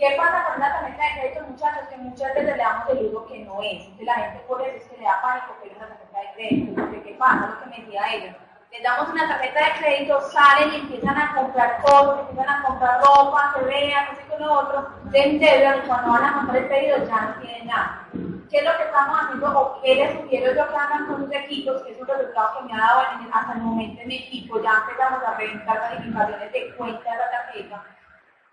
[0.02, 1.86] ¿Qué pasa con una tarjeta de crédito, muchachos?
[1.88, 3.86] Que muchas veces le damos el uso que no es.
[4.00, 6.74] La gente por eso es que le da pánico es una tarjeta de crédito.
[6.74, 7.46] Porque ¿qué pasa?
[7.46, 8.36] Lo que me decía ella.
[8.72, 13.00] Les damos una tarjeta de crédito, salen y empiezan a comprar cosas, empiezan a comprar
[13.00, 17.06] ropa, se sé con lo otro, se endeudan y cuando van a comprar el pedido
[17.06, 18.08] ya no tienen nada.
[18.50, 21.32] ¿Qué es lo que estamos haciendo o qué les sugiero yo que hagan con sus
[21.32, 21.80] equipos?
[21.82, 24.82] Que es un resultado que me ha dado hasta el momento en mi equipo, ya
[24.82, 27.84] empezamos a revisar calificaciones de cuenta de la tarjeta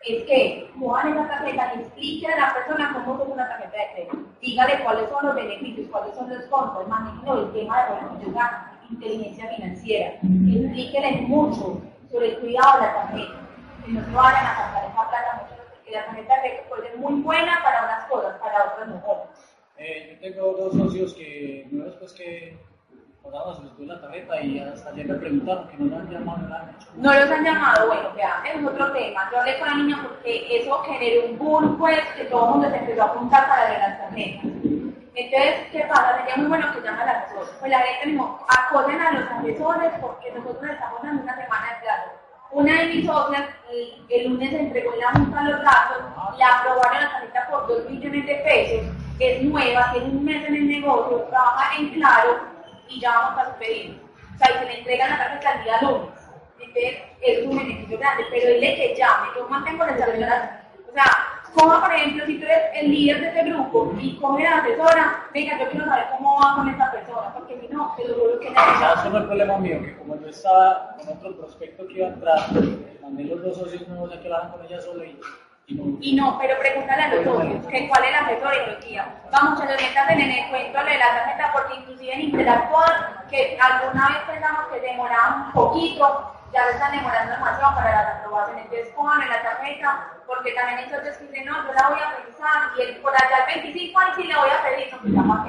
[0.05, 3.93] es que cojan esa tarjeta y expliquen a la persona cómo es una tarjeta de
[3.93, 4.17] crédito.
[4.41, 8.49] Dígale cuáles son los beneficios, cuáles son los costos, manejen el tema de bueno,
[8.89, 10.09] inteligencia financiera.
[10.13, 13.39] Explíquenle mucho sobre el cuidado de la tarjeta.
[13.85, 16.89] Que no se vayan a gastar esa plata mucho, porque la tarjeta de crédito puede
[16.89, 19.03] ser muy buena para unas cosas, para otras no.
[19.77, 22.57] Eh, yo tengo dos socios que, después que
[23.89, 26.71] la y hasta ayer preguntaron que no han llamado nada.
[26.95, 29.29] No los han llamado, bueno, vea, es otro tema.
[29.31, 32.69] Yo hablé con la niña porque eso generó un boom, pues, que todo el mundo
[32.69, 34.45] se empezó a apuntar para ver las tarjetas.
[35.15, 36.17] Entonces, ¿qué pasa?
[36.17, 37.49] Sería muy bueno que llamen al asesor.
[37.59, 41.81] Pues la gente mismo, acogen a los asesores porque nosotros estamos en una semana de
[41.81, 42.09] plazo.
[42.51, 43.43] Una de mis socias
[44.09, 45.97] el, lunes entregó en la junta los datos,
[46.35, 48.87] le aprobaron la tarjeta por 2 millones de pesos,
[49.19, 52.48] es nueva, tiene un mes en el negocio, trabaja en claro,
[52.89, 53.95] y ya vamos a su pedido.
[54.35, 56.09] O sea, y se le entrega la tarjeta el día lunes.
[56.59, 60.65] Entonces, es un beneficio grande, pero dile que llame, yo mantengo la salida.
[60.87, 61.05] O sea,
[61.53, 65.23] como por ejemplo, si tú eres el líder de ese grupo y coge la asesora,
[65.33, 68.39] venga, yo quiero saber cómo va con esta persona, porque si no, te lo juro
[68.39, 68.55] que no.
[68.55, 69.81] ¿Sabes cómo el problema mío?
[69.81, 72.39] Que como yo estaba con otro prospecto que iba a entrar,
[73.01, 75.19] mandé los dos socios nuevos a que hablaran con ella solo y
[75.69, 79.05] y no, pero pregúntale a los socios, que cuál es la metodología.
[79.31, 84.07] Vamos, muchachos, métanse en el cuento de la tarjeta, porque inclusive en interactuar, que alguna
[84.07, 88.65] vez pensamos que demoraba un poquito, ya lo están demorando demasiado para las aprobaciones.
[88.65, 92.73] Entonces, en la tarjeta, porque también socios que dicen, no, yo la voy a pensar,
[92.75, 95.21] y el, por allá el 25 ahí sí la voy a pedir, no, pues ya
[95.21, 95.43] para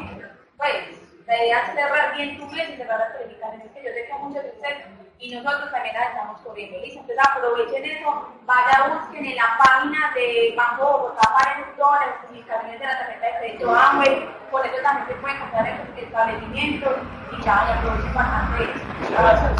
[0.58, 4.04] Pues, la idea es cerrar bien tu mes y cerrar las calificaciones, que yo sé
[4.04, 6.78] que muchos de ustedes y nosotros también la estamos corriendo.
[6.80, 12.14] Listo, entonces aprovechen eso, vaya busquen en la página de Banco Bogotá, aparecen todas las
[12.16, 16.96] especificaciones de la tarjeta de crédito Amway, por eso también se pueden comprar en establecimientos
[17.38, 18.84] y ya, aprovechen bastante eso.
[19.10, 19.52] Gracias.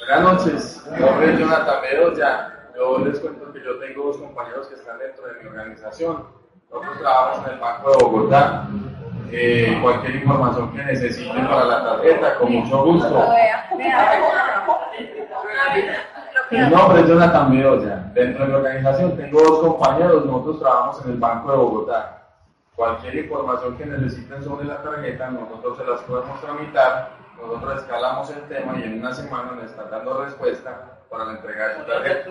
[0.00, 2.50] Buenas noches, mi nombre es Jonathan Medoya.
[2.74, 6.26] Yo les cuento que yo tengo dos compañeros que están dentro de mi organización.
[6.68, 8.66] Nosotros trabajamos en el Banco de Bogotá
[9.36, 13.28] eh, cualquier información que necesiten para la tarjeta, con mucho gusto.
[16.50, 17.96] Mi nombre es Jonathan Bedoya.
[18.14, 22.22] Dentro de mi organización tengo dos compañeros, nosotros trabajamos en el Banco de Bogotá.
[22.76, 27.10] Cualquier información que necesiten sobre la tarjeta, nosotros se las podemos tramitar,
[27.40, 31.68] nosotros escalamos el tema y en una semana nos están dando respuesta para la entrega
[31.68, 32.30] de su tarjeta.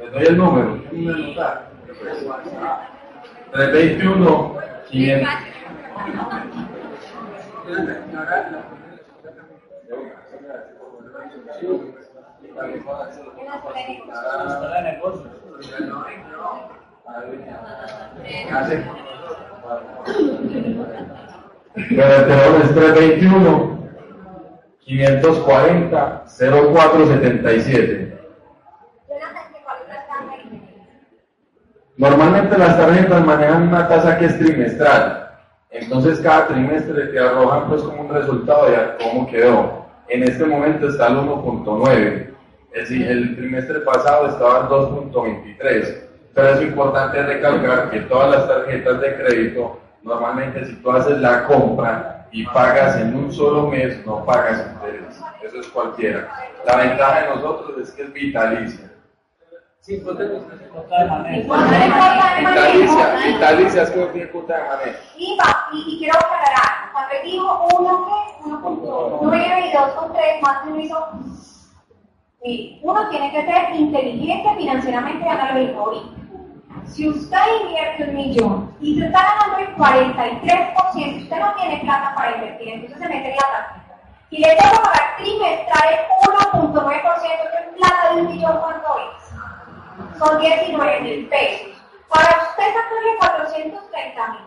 [0.00, 0.80] Les doy el número.
[3.52, 4.56] 321
[4.90, 5.28] 500.
[21.74, 23.78] Pero es 321
[24.80, 28.11] 540 0477.
[32.02, 35.30] Normalmente las tarjetas manejan una tasa que es trimestral.
[35.70, 39.86] Entonces cada trimestre te arrojan pues como un resultado de cómo quedó.
[40.08, 42.26] En este momento está el 1.9.
[42.72, 46.00] Es decir, el trimestre pasado estaba en 2.23.
[46.34, 51.44] Pero es importante recalcar que todas las tarjetas de crédito, normalmente si tú haces la
[51.44, 55.20] compra y pagas en un solo mes, no pagas interés.
[55.40, 56.28] Eso es cualquiera.
[56.66, 58.91] La ventaja de nosotros es que es vitalicia.
[59.82, 60.38] Sí, cuota de
[61.08, 61.54] manejo.
[63.26, 64.98] Vitalicia, es que tiene cuota de manejo.
[65.16, 65.36] Y,
[65.72, 70.96] y, quiero aclarar, cuando digo 1 que 1.9 y 2.3 más uno hizo
[72.82, 76.06] uno tiene que ser inteligente financieramente y hacerlo ahorita.
[76.86, 82.14] Si usted invierte un millón y se está ganando el 43%, usted no tiene plata
[82.14, 84.00] para invertir, entonces se mete en la tarjeta.
[84.30, 86.00] Y le tengo pagar trimestral el
[86.72, 89.21] 1.9%, que es plata de un millón, ¿cuánto es?
[90.18, 91.82] Son 19 mil pesos.
[92.08, 94.40] Para usted sacarle 430 mil.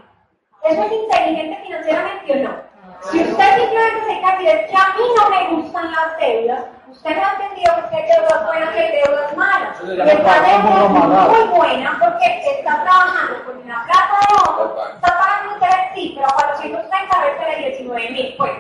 [0.64, 2.66] ¿Eso es inteligente financieramente o no?
[3.12, 6.66] Si usted simplemente se y dice que a mí no me gustan las deudas,
[6.96, 9.78] Usted me ha entendido que hay deudas buenas y hay deudas malas.
[9.84, 15.18] Y esta deuda es muy buena porque está trabajando con una plata de otro, está
[15.18, 18.52] pagando interés, sí, pero 430 veces de 19 mil, pues.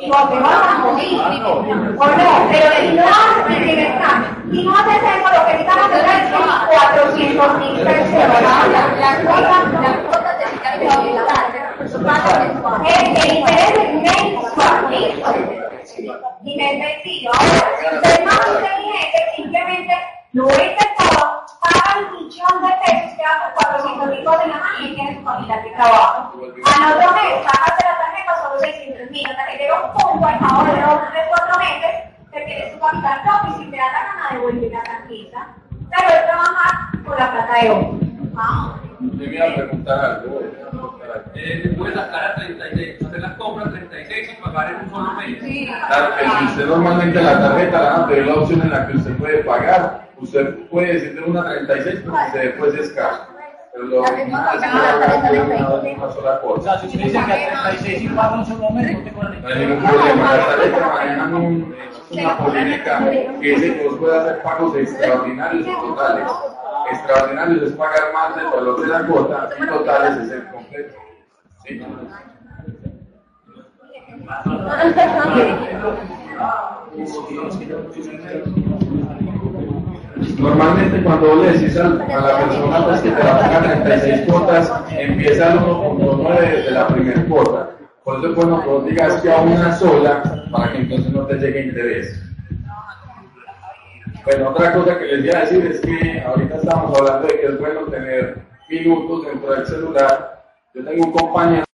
[0.00, 1.98] Y vos te vas a morir, o no,
[2.50, 6.04] pero si no haces el primer cambio, si no haces eso, lo que necesitas hacer
[6.08, 6.30] es
[6.68, 8.98] 400 mil personas.
[8.98, 10.52] Las cuotas, las cuotas del
[12.86, 15.28] El, el interés es mensual, ¿listo?
[16.44, 17.30] Y me es.
[17.32, 19.94] Ahora, si usted es más inteligente, simplemente
[20.32, 21.37] intentado, paga el
[22.38, 25.62] millón de pesos, queda con 400 mil cosas en la mano y tiene su familia
[25.62, 26.30] que trabaja.
[26.30, 30.26] Al otro mes, sacas de la tarjeta solo 600 mil, hasta que llega un punto,
[30.26, 31.92] al cabo de dos, tres, cuatro meses,
[32.32, 35.46] que tienes tu capital propio y si te da la gana, devuelve la tranquila.
[35.90, 36.72] Pero es trabajar
[37.04, 37.98] con la plata de otro.
[38.36, 38.74] Ah.
[39.00, 40.40] Yo me iba a preguntar algo.
[41.34, 45.12] Eh, te puedes sacar a 36, hacer las compras 36 y pagar en un solo
[45.14, 45.38] mes.
[45.38, 48.86] Claro que si usted normalmente la tarjeta la van a pedir la opción en la
[48.86, 53.16] que usted puede pagar, usted puede decirle una 36 porque se después es cash.
[53.72, 56.78] Pero lo es que haga una sola O sea, cosa.
[56.80, 59.48] si usted dice que a 36 y paga un solo mes, no te cobran No
[59.48, 60.36] hay ningún problema.
[60.36, 61.74] Tarjetas manejan un-
[62.10, 66.30] una política que dice que vos puedes hacer pagos extraordinarios y totales.
[66.90, 70.94] Extraordinarios es pagar más del valor de la cuota y totales es el completo.
[71.64, 71.80] ¿Sí?
[80.38, 84.26] Normalmente cuando vos le decís a la persona pues, que te va a pagar 36
[84.26, 87.70] cuotas, empieza el 1.9 desde la primera cuota.
[88.04, 91.66] Por eso que vos digas que a una sola para que entonces no te llegue
[91.66, 92.22] interés.
[94.24, 97.46] Bueno, otra cosa que les voy a decir es que ahorita estamos hablando de que
[97.46, 100.44] es bueno tener minutos dentro del celular.
[100.74, 101.64] Yo tengo un compañero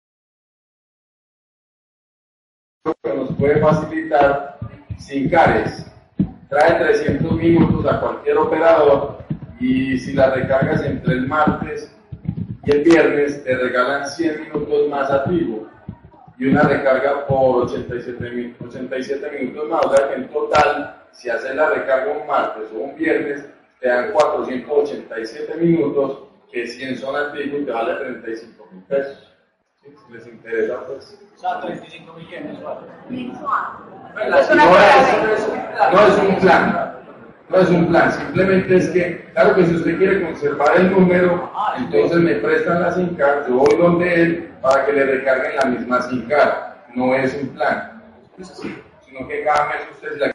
[3.03, 4.59] que nos puede facilitar
[4.99, 5.94] sin cares.
[6.55, 9.19] Trae 300 minutos a cualquier operador
[9.59, 11.93] y si la recargas entre el martes
[12.65, 15.25] y el viernes te regalan 100 minutos más a
[16.39, 19.85] y una recarga por 87, mi- 87 minutos más.
[19.85, 23.45] O sea que en total, si haces la recarga un martes o un viernes,
[23.81, 26.21] te dan 487 minutos
[26.53, 29.34] que 100 son a Tigo y te vale 35 mil pesos.
[29.85, 29.95] ¿Sí?
[30.07, 31.19] Si les interesa, pues.
[31.37, 32.63] O sea, 35 millones.
[32.63, 32.87] ¿vale?
[34.15, 35.49] Pues, No es,
[35.93, 36.95] no es un plan,
[37.49, 41.51] no es un plan, simplemente es que, claro que si usted quiere conservar el número,
[41.77, 45.65] entonces me prestan la SIM card, yo voy donde él para que le recarguen la
[45.67, 46.53] misma SIM card,
[46.95, 48.03] no es un plan,
[48.41, 50.34] sino que cada mes usted se la